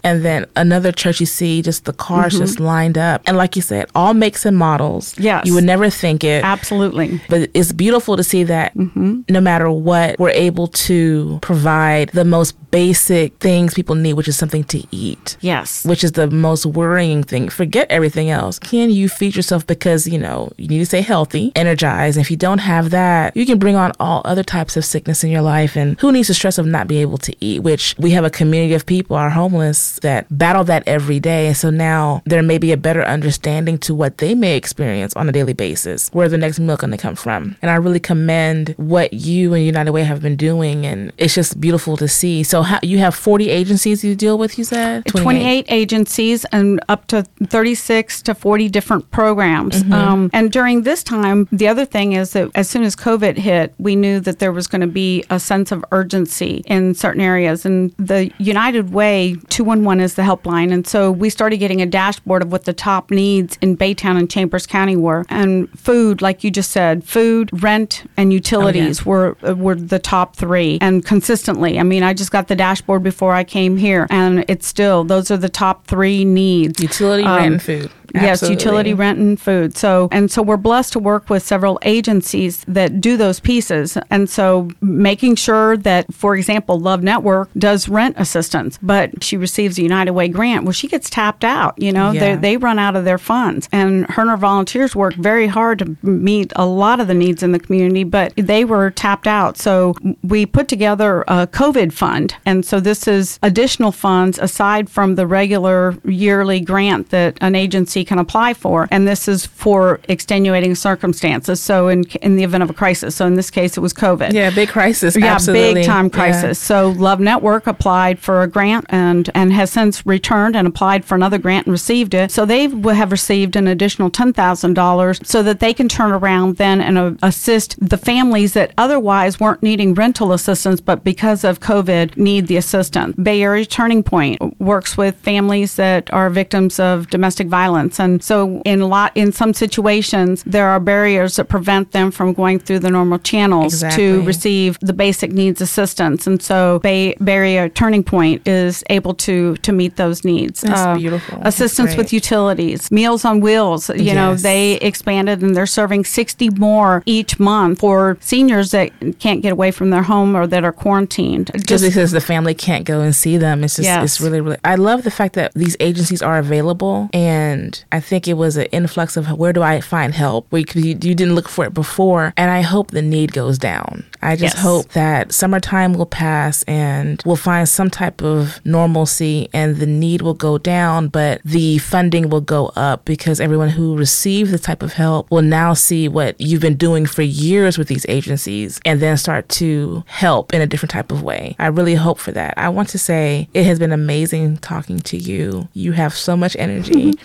And 0.04 0.24
then 0.24 0.46
another 0.56 0.92
church 0.92 1.20
you 1.20 1.26
see, 1.26 1.62
just 1.62 1.84
the 1.84 1.92
cars 1.92 2.34
mm-hmm. 2.34 2.42
just 2.42 2.60
lined 2.60 2.98
up. 2.98 3.22
And 3.26 3.36
like 3.36 3.56
you 3.56 3.62
said, 3.62 3.88
all 3.94 4.14
makes 4.14 4.44
and 4.44 4.56
models. 4.56 5.18
Yes. 5.18 5.46
You 5.46 5.54
would 5.54 5.64
never 5.64 5.90
think 5.90 6.24
it. 6.24 6.44
Absolutely. 6.44 7.20
But 7.28 7.50
it's 7.54 7.72
beautiful 7.72 8.16
to 8.16 8.24
see 8.24 8.44
that 8.44 8.74
mm-hmm. 8.74 9.22
no 9.28 9.40
matter 9.40 9.70
what, 9.70 10.18
we're 10.18 10.30
able 10.30 10.68
to 10.68 11.38
provide 11.42 12.10
the 12.10 12.24
most 12.24 12.54
basic 12.70 13.36
things 13.38 13.74
people 13.74 13.94
need, 13.94 14.14
which 14.14 14.28
is 14.28 14.36
something 14.36 14.64
to 14.64 14.82
eat 14.90 15.36
Yes. 15.40 15.84
which 15.84 16.04
is 16.04 16.12
the 16.12 16.28
most 16.30 16.66
worrying 16.66 17.22
thing. 17.22 17.48
Forget 17.48 17.86
everything 17.90 18.30
else. 18.30 18.58
Can 18.58 18.90
you 18.90 19.08
feed 19.08 19.36
yourself 19.36 19.66
because, 19.66 20.06
you 20.06 20.18
know, 20.18 20.52
you 20.56 20.68
need 20.68 20.78
to 20.78 20.86
stay 20.86 21.00
healthy, 21.00 21.52
energized. 21.54 22.16
And 22.16 22.24
if 22.24 22.30
you 22.30 22.36
don't 22.36 22.58
have 22.58 22.90
that, 22.90 23.36
you 23.36 23.46
can 23.46 23.58
bring 23.58 23.76
on 23.76 23.92
all 23.98 24.22
other 24.24 24.42
types 24.42 24.76
of 24.76 24.84
sickness 24.84 25.24
in 25.24 25.30
your 25.30 25.42
life. 25.42 25.76
And 25.76 25.98
who 26.00 26.12
needs 26.12 26.28
the 26.28 26.34
stress 26.34 26.58
of 26.58 26.66
not 26.66 26.88
being 26.88 27.02
able 27.02 27.18
to 27.18 27.34
eat, 27.40 27.62
which 27.62 27.94
we 27.98 28.10
have 28.12 28.24
a 28.24 28.30
community 28.30 28.74
of 28.74 28.86
people, 28.86 29.15
our 29.16 29.30
homeless, 29.30 29.98
that 30.02 30.26
battle 30.30 30.64
that 30.64 30.82
every 30.86 31.20
day. 31.20 31.48
And 31.48 31.56
so 31.56 31.70
now 31.70 32.22
there 32.24 32.42
may 32.42 32.58
be 32.58 32.72
a 32.72 32.76
better 32.76 33.02
understanding 33.02 33.78
to 33.78 33.94
what 33.94 34.18
they 34.18 34.34
may 34.34 34.56
experience 34.56 35.14
on 35.16 35.28
a 35.28 35.32
daily 35.32 35.52
basis. 35.52 36.08
where 36.10 36.28
the 36.28 36.38
next 36.38 36.58
meal 36.58 36.76
going 36.76 36.90
to 36.90 36.96
come 36.96 37.14
from? 37.14 37.56
And 37.62 37.70
I 37.70 37.76
really 37.76 38.00
commend 38.00 38.74
what 38.76 39.12
you 39.12 39.54
and 39.54 39.64
United 39.64 39.92
Way 39.92 40.04
have 40.04 40.22
been 40.22 40.36
doing. 40.36 40.86
And 40.86 41.12
it's 41.18 41.34
just 41.34 41.60
beautiful 41.60 41.96
to 41.96 42.08
see. 42.08 42.42
So 42.42 42.62
how, 42.62 42.78
you 42.82 42.98
have 42.98 43.14
40 43.14 43.48
agencies 43.50 44.04
you 44.04 44.14
deal 44.14 44.38
with, 44.38 44.58
you 44.58 44.64
said? 44.64 45.06
28 45.06 45.66
agencies 45.68 46.44
and 46.52 46.80
up 46.88 47.06
to 47.08 47.22
36 47.44 48.22
to 48.22 48.34
40 48.34 48.68
different 48.68 49.10
programs. 49.10 49.82
Um, 49.96 50.30
and 50.32 50.52
during 50.52 50.82
this 50.82 51.02
time, 51.02 51.48
the 51.52 51.68
other 51.68 51.84
thing 51.84 52.12
is 52.12 52.32
that 52.32 52.50
as 52.54 52.68
soon 52.68 52.82
as 52.82 52.94
COVID 52.94 53.36
hit, 53.36 53.74
we 53.78 53.96
knew 53.96 54.20
that 54.20 54.38
there 54.38 54.52
was 54.52 54.66
going 54.66 54.80
to 54.80 54.86
be 54.86 55.24
a 55.30 55.38
sense 55.40 55.72
of 55.72 55.84
urgency 55.92 56.62
in 56.66 56.94
certain 56.94 57.22
areas. 57.22 57.64
And 57.64 57.92
the 57.98 58.30
United 58.38 58.92
Way 58.92 59.05
211 59.48 60.00
is 60.00 60.14
the 60.14 60.22
helpline. 60.22 60.72
And 60.72 60.86
so 60.86 61.10
we 61.10 61.30
started 61.30 61.58
getting 61.58 61.80
a 61.80 61.86
dashboard 61.86 62.42
of 62.42 62.52
what 62.52 62.64
the 62.64 62.72
top 62.72 63.10
needs 63.10 63.58
in 63.60 63.76
Baytown 63.76 64.18
and 64.18 64.30
Chambers 64.30 64.66
County 64.66 64.96
were. 64.96 65.24
And 65.28 65.68
food, 65.78 66.22
like 66.22 66.44
you 66.44 66.50
just 66.50 66.70
said, 66.70 67.04
food, 67.04 67.50
rent, 67.62 68.04
and 68.16 68.32
utilities 68.32 69.04
were 69.06 69.36
were 69.42 69.74
the 69.74 69.98
top 69.98 70.36
three 70.36 70.78
and 70.80 71.04
consistently. 71.04 71.78
I 71.78 71.82
mean, 71.82 72.02
I 72.02 72.14
just 72.14 72.30
got 72.30 72.48
the 72.48 72.56
dashboard 72.56 73.02
before 73.02 73.32
I 73.32 73.44
came 73.44 73.76
here, 73.76 74.06
and 74.10 74.44
it's 74.48 74.66
still 74.66 75.04
those 75.04 75.30
are 75.30 75.36
the 75.36 75.48
top 75.48 75.86
three 75.86 76.24
needs. 76.24 76.80
Utility, 76.80 77.24
Um, 77.24 77.36
rent, 77.36 77.52
and 77.52 77.62
food. 77.62 77.90
Yes, 78.22 78.42
utility, 78.48 78.94
rent, 78.94 79.18
and 79.18 79.40
food. 79.40 79.76
So, 79.76 80.08
and 80.12 80.30
so 80.30 80.42
we're 80.42 80.56
blessed 80.56 80.92
to 80.94 80.98
work 80.98 81.28
with 81.30 81.42
several 81.42 81.78
agencies 81.82 82.64
that 82.68 83.00
do 83.00 83.16
those 83.16 83.40
pieces. 83.40 83.96
And 84.10 84.28
so, 84.28 84.68
making 84.80 85.36
sure 85.36 85.76
that, 85.78 86.12
for 86.14 86.36
example, 86.36 86.78
Love 86.78 87.02
Network 87.02 87.48
does 87.58 87.88
rent 87.88 88.16
assistance, 88.18 88.78
but 88.82 89.22
she 89.22 89.36
receives 89.36 89.78
a 89.78 89.82
United 89.82 90.12
Way 90.12 90.28
grant. 90.28 90.64
Well, 90.64 90.72
she 90.72 90.88
gets 90.88 91.10
tapped 91.10 91.44
out. 91.44 91.74
You 91.80 91.92
know, 91.92 92.12
Yeah. 92.12 92.36
they 92.36 92.36
they 92.36 92.56
run 92.56 92.78
out 92.78 92.96
of 92.96 93.04
their 93.04 93.18
funds, 93.18 93.68
and 93.72 94.06
her 94.10 94.22
and 94.22 94.30
her 94.30 94.36
volunteers 94.36 94.94
work 94.96 95.14
very 95.14 95.46
hard 95.46 95.78
to 95.80 95.96
meet 96.02 96.52
a 96.56 96.64
lot 96.66 97.00
of 97.00 97.06
the 97.08 97.14
needs 97.14 97.42
in 97.42 97.52
the 97.52 97.58
community, 97.58 98.04
but 98.04 98.32
they 98.36 98.64
were 98.64 98.90
tapped 98.90 99.26
out. 99.26 99.58
So 99.58 99.94
we 100.22 100.46
put 100.46 100.68
together 100.68 101.22
a 101.28 101.46
COVID 101.46 101.92
fund, 101.92 102.34
and 102.46 102.64
so 102.64 102.80
this 102.80 103.06
is 103.08 103.38
additional 103.42 103.92
funds 103.92 104.38
aside 104.38 104.88
from 104.88 105.16
the 105.16 105.26
regular 105.26 105.94
yearly 106.04 106.60
grant 106.60 107.10
that 107.10 107.36
an 107.40 107.54
agency 107.54 108.04
can 108.06 108.18
apply 108.18 108.54
for, 108.54 108.88
and 108.90 109.06
this 109.06 109.28
is 109.28 109.44
for 109.44 110.00
extenuating 110.08 110.74
circumstances. 110.74 111.60
So 111.60 111.88
in 111.88 112.04
in 112.22 112.36
the 112.36 112.44
event 112.44 112.62
of 112.62 112.70
a 112.70 112.72
crisis, 112.72 113.14
so 113.16 113.26
in 113.26 113.34
this 113.34 113.50
case, 113.50 113.76
it 113.76 113.80
was 113.80 113.92
COVID. 113.92 114.32
Yeah, 114.32 114.50
big 114.50 114.68
crisis. 114.70 115.16
Yeah, 115.16 115.34
Absolutely. 115.34 115.74
big 115.82 115.86
time 115.86 116.06
Yeah. 116.06 116.10
crisis. 116.10 116.58
So 116.58 116.90
Love 116.90 117.20
Network 117.20 117.66
applied 117.66 118.18
for 118.18 118.42
a 118.42 118.46
grant 118.48 118.86
and 118.88 119.28
and 119.34 119.52
has 119.52 119.70
since 119.70 120.04
returned 120.06 120.56
and 120.56 120.66
applied 120.66 121.04
for 121.04 121.14
another 121.14 121.38
grant 121.38 121.66
and 121.66 121.72
received 121.72 122.14
it. 122.14 122.30
So 122.30 122.44
they 122.46 122.68
have 123.02 123.10
received 123.12 123.56
an 123.56 123.66
additional 123.66 124.10
ten 124.10 124.32
thousand 124.32 124.74
dollars 124.74 125.20
so 125.24 125.42
that 125.42 125.60
they 125.60 125.74
can 125.74 125.88
turn 125.88 126.12
around 126.12 126.56
then 126.56 126.80
and 126.80 126.96
uh, 126.98 127.12
assist 127.22 127.76
the 127.80 127.98
families 127.98 128.52
that 128.54 128.72
otherwise 128.78 129.38
weren't 129.40 129.62
needing 129.62 129.94
rental 129.94 130.32
assistance, 130.32 130.80
but 130.80 131.04
because 131.04 131.44
of 131.44 131.60
COVID 131.60 132.16
need 132.16 132.46
the 132.46 132.56
assistance. 132.56 133.14
Bay 133.16 133.42
Area 133.42 133.66
Turning 133.66 134.02
Point 134.02 134.38
works 134.60 134.96
with 134.96 135.14
families 135.16 135.76
that 135.76 136.12
are 136.12 136.30
victims 136.30 136.78
of 136.80 137.08
domestic 137.10 137.46
violence 137.48 137.85
assistance. 137.86 138.00
And 138.00 138.22
so 138.22 138.62
in 138.64 138.80
lot 138.80 139.12
in 139.14 139.32
some 139.32 139.52
situations 139.54 140.42
there 140.46 140.68
are 140.68 140.80
barriers 140.80 141.36
that 141.36 141.48
prevent 141.48 141.92
them 141.92 142.10
from 142.10 142.32
going 142.32 142.58
through 142.58 142.80
the 142.80 142.90
normal 142.90 143.18
channels 143.18 143.74
Exactly. 143.74 144.04
to 144.04 144.22
receive 144.22 144.78
the 144.80 144.92
basic 144.92 145.32
needs 145.32 145.60
assistance. 145.60 146.26
And 146.26 146.42
so 146.42 146.78
Bay 146.80 147.14
Area 147.26 147.68
Turning 147.68 148.02
Point 148.04 148.46
is 148.46 148.82
able 148.90 149.14
to 149.14 149.56
to 149.56 149.72
meet 149.72 149.96
those 149.96 150.24
needs. 150.24 150.64
Uh, 150.64 150.68
That's 150.68 150.98
beautiful. 151.00 151.38
That's 151.38 151.56
Assistance 151.56 151.96
with 151.96 152.12
utilities, 152.12 152.90
Meals 152.90 153.24
on 153.24 153.40
Wheels. 153.40 153.88
You 153.90 154.14
know 154.14 154.34
they 154.34 154.74
expanded 154.74 155.42
and 155.42 155.56
they're 155.56 155.66
serving 155.66 156.04
60 156.04 156.50
more 156.50 157.02
each 157.06 157.38
month 157.38 157.80
for 157.80 158.16
seniors 158.20 158.70
that 158.70 158.90
can't 159.18 159.42
get 159.42 159.52
away 159.52 159.70
from 159.70 159.90
their 159.90 160.02
home 160.02 160.36
or 160.36 160.46
that 160.46 160.64
are 160.64 160.72
quarantined. 160.72 161.50
just 161.66 161.84
because 161.84 162.12
the 162.12 162.20
family 162.20 162.54
can't 162.54 162.84
go 162.84 163.00
and 163.00 163.14
see 163.14 163.36
them 163.36 163.64
it's 163.64 163.76
just 163.76 163.84
Yes. 163.86 164.02
it's 164.04 164.20
really 164.20 164.40
really 164.40 164.56
i 164.64 164.74
love 164.74 165.02
the 165.04 165.10
fact 165.10 165.34
that 165.34 165.52
these 165.54 165.76
agencies 165.80 166.22
are 166.22 166.38
available 166.38 167.08
and 167.12 167.75
i 167.92 168.00
think 168.00 168.26
it 168.28 168.34
was 168.34 168.56
an 168.56 168.66
influx 168.72 169.16
of 169.16 169.30
where 169.38 169.52
do 169.52 169.62
i 169.62 169.80
find 169.80 170.14
help 170.14 170.46
where 170.50 170.60
you, 170.60 170.66
you, 170.74 170.88
you 170.90 171.14
didn't 171.14 171.34
look 171.34 171.48
for 171.48 171.64
it 171.64 171.74
before 171.74 172.32
and 172.36 172.50
i 172.50 172.60
hope 172.60 172.90
the 172.90 173.02
need 173.02 173.32
goes 173.32 173.58
down 173.58 174.04
i 174.22 174.34
just 174.36 174.54
Yes. 174.56 174.62
hope 174.62 174.88
that 174.90 175.32
summertime 175.32 175.92
will 175.94 176.06
pass 176.06 176.62
and 176.64 177.22
we'll 177.26 177.36
find 177.36 177.68
some 177.68 177.90
type 177.90 178.22
of 178.22 178.60
normalcy 178.64 179.48
and 179.52 179.76
the 179.76 179.86
need 179.86 180.22
will 180.22 180.34
go 180.34 180.58
down 180.58 181.08
but 181.08 181.40
the 181.44 181.78
funding 181.78 182.28
will 182.28 182.40
go 182.40 182.66
up 182.76 183.04
because 183.04 183.40
everyone 183.40 183.68
who 183.70 183.96
received 183.96 184.50
the 184.50 184.58
type 184.58 184.82
of 184.82 184.92
help 184.94 185.30
will 185.30 185.42
now 185.42 185.74
see 185.74 186.08
what 186.08 186.40
you've 186.40 186.60
been 186.60 186.76
doing 186.76 187.06
for 187.06 187.22
years 187.22 187.76
with 187.78 187.88
these 187.88 188.06
agencies 188.08 188.80
and 188.84 189.00
then 189.00 189.16
start 189.16 189.48
to 189.48 190.02
help 190.06 190.52
in 190.54 190.60
a 190.60 190.66
different 190.66 190.90
type 190.90 191.10
of 191.10 191.22
way. 191.22 191.54
I 191.58 191.66
really 191.68 191.94
hope 191.94 192.18
for 192.18 192.32
that. 192.32 192.54
I 192.56 192.68
want 192.68 192.88
to 192.90 192.98
say 192.98 193.48
it 193.54 193.64
has 193.64 193.78
been 193.78 193.92
amazing 193.92 194.58
talking 194.58 195.00
to 195.00 195.16
you. 195.16 195.68
You 195.74 195.92
have 195.92 196.14
so 196.14 196.36
much 196.36 196.56
energy. 196.58 197.14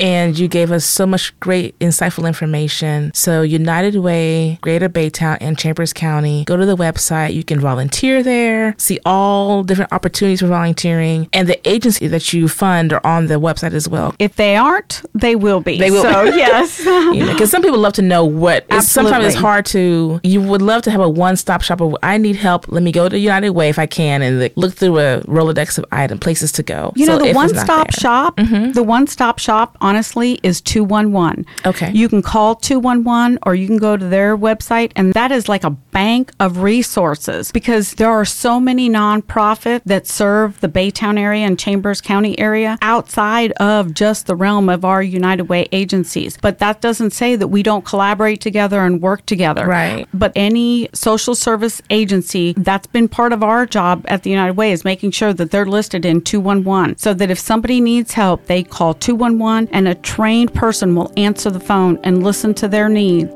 And 0.00 0.38
you 0.38 0.48
gave 0.48 0.72
us 0.72 0.84
so 0.84 1.06
much 1.06 1.38
great, 1.40 1.78
insightful 1.78 2.26
information. 2.26 3.12
So, 3.14 3.42
United 3.42 3.96
Way, 3.96 4.58
Greater 4.60 4.88
Baytown, 4.88 5.38
and 5.40 5.56
Chambers 5.58 5.92
County, 5.92 6.44
go 6.44 6.56
to 6.56 6.66
the 6.66 6.76
website. 6.76 7.34
You 7.34 7.44
can 7.44 7.60
volunteer 7.60 8.22
there, 8.22 8.74
see 8.78 8.98
all 9.06 9.62
different 9.62 9.92
opportunities 9.92 10.40
for 10.40 10.46
volunteering, 10.48 11.28
and 11.32 11.48
the 11.48 11.66
agency 11.68 12.06
that 12.08 12.32
you 12.32 12.48
fund 12.48 12.92
are 12.92 13.00
on 13.06 13.26
the 13.26 13.34
website 13.40 13.72
as 13.72 13.88
well. 13.88 14.14
if 14.18 14.36
they 14.36 14.56
aren't, 14.56 15.02
they 15.14 15.36
will 15.36 15.60
be. 15.60 15.78
They 15.78 15.90
will 15.90 16.02
So 16.02 16.24
yes. 16.24 16.84
You 17.14 17.24
know, 17.26 17.32
because 17.32 17.50
some 17.50 17.62
people 17.62 17.78
love 17.78 17.92
to 17.94 18.02
know 18.02 18.24
what. 18.24 18.66
It's, 18.70 18.88
sometimes 18.88 19.26
it's 19.26 19.34
hard 19.36 19.66
to. 19.66 20.20
You 20.24 20.42
would 20.42 20.62
love 20.62 20.82
to 20.82 20.90
have 20.90 21.00
a 21.00 21.08
one-stop 21.08 21.62
shop. 21.62 21.80
Of, 21.80 21.94
I 22.02 22.18
need 22.18 22.36
help. 22.36 22.66
Let 22.68 22.82
me 22.82 22.92
go 22.92 23.08
to 23.08 23.18
United 23.18 23.50
Way 23.50 23.68
if 23.68 23.78
I 23.78 23.86
can, 23.86 24.22
and 24.22 24.40
like, 24.40 24.52
look 24.56 24.74
through 24.74 24.98
a 24.98 25.20
rolodex 25.22 25.78
of 25.78 25.84
item 25.92 26.18
places 26.18 26.50
to 26.52 26.62
go. 26.62 26.92
You 26.96 27.06
know, 27.06 27.18
So 27.18 27.24
the 27.26 27.32
one 27.32 27.48
stop 27.50 27.66
there- 27.66 27.84
Mm-hmm. 27.94 28.64
shop, 28.64 28.74
the 28.74 28.82
one 28.82 29.06
stop 29.06 29.38
shop, 29.38 29.76
honestly, 29.84 30.40
is 30.42 30.62
211. 30.62 31.44
Okay. 31.66 31.92
You 31.92 32.08
can 32.08 32.22
call 32.22 32.56
211 32.56 33.38
or 33.42 33.54
you 33.54 33.66
can 33.66 33.76
go 33.76 33.96
to 33.96 34.04
their 34.04 34.36
website, 34.36 34.90
and 34.96 35.12
that 35.12 35.30
is 35.30 35.46
like 35.46 35.62
a 35.62 35.70
bank 35.70 36.32
of 36.40 36.58
resources 36.58 37.52
because 37.52 37.94
there 37.94 38.10
are 38.10 38.24
so 38.24 38.58
many 38.58 38.88
nonprofit 38.88 39.82
that 39.84 40.06
serve 40.06 40.58
the 40.60 40.68
Baytown 40.68 41.18
area 41.18 41.46
and 41.46 41.58
Chambers 41.58 42.00
County 42.00 42.36
area 42.38 42.78
outside 42.80 43.52
of 43.52 43.92
just 43.92 44.26
the 44.26 44.34
realm 44.34 44.70
of 44.70 44.84
our 44.84 45.02
United 45.02 45.44
Way 45.44 45.68
agencies. 45.70 46.38
But 46.40 46.58
that 46.60 46.80
doesn't 46.80 47.10
say 47.10 47.36
that 47.36 47.48
we 47.48 47.62
don't 47.62 47.84
collaborate 47.84 48.40
together 48.40 48.80
and 48.80 49.02
work 49.02 49.26
together. 49.26 49.66
Right. 49.66 50.08
But 50.14 50.32
any 50.34 50.88
social 50.94 51.34
service 51.34 51.82
agency, 51.90 52.54
that's 52.56 52.86
been 52.86 53.08
part 53.08 53.34
of 53.34 53.42
our 53.42 53.66
job 53.66 54.04
at 54.08 54.22
the 54.22 54.30
United 54.30 54.54
Way 54.54 54.72
is 54.72 54.82
making 54.84 55.10
sure 55.10 55.34
that 55.34 55.50
they're 55.50 55.66
listed 55.66 56.06
in 56.06 56.22
211 56.22 56.96
so 56.96 57.12
that 57.12 57.30
if 57.30 57.38
somebody 57.38 57.80
needs 57.82 58.14
help, 58.14 58.46
they 58.46 58.62
call 58.62 58.94
211 58.94 59.68
and 59.74 59.88
a 59.88 59.94
trained 59.96 60.54
person 60.54 60.94
will 60.94 61.12
answer 61.18 61.50
the 61.50 61.60
phone 61.60 61.98
and 62.04 62.22
listen 62.22 62.54
to 62.54 62.68
their 62.68 62.88
needs. 62.88 63.30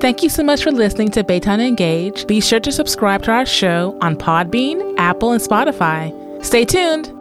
Thank 0.00 0.22
you 0.22 0.28
so 0.28 0.42
much 0.42 0.62
for 0.62 0.70
listening 0.70 1.10
to 1.12 1.24
Baytown 1.24 1.66
Engage. 1.66 2.26
Be 2.26 2.40
sure 2.40 2.60
to 2.60 2.70
subscribe 2.70 3.22
to 3.24 3.32
our 3.32 3.46
show 3.46 3.98
on 4.00 4.16
Podbean, 4.16 4.94
Apple, 4.98 5.32
and 5.32 5.42
Spotify. 5.42 6.12
Stay 6.44 6.64
tuned. 6.64 7.15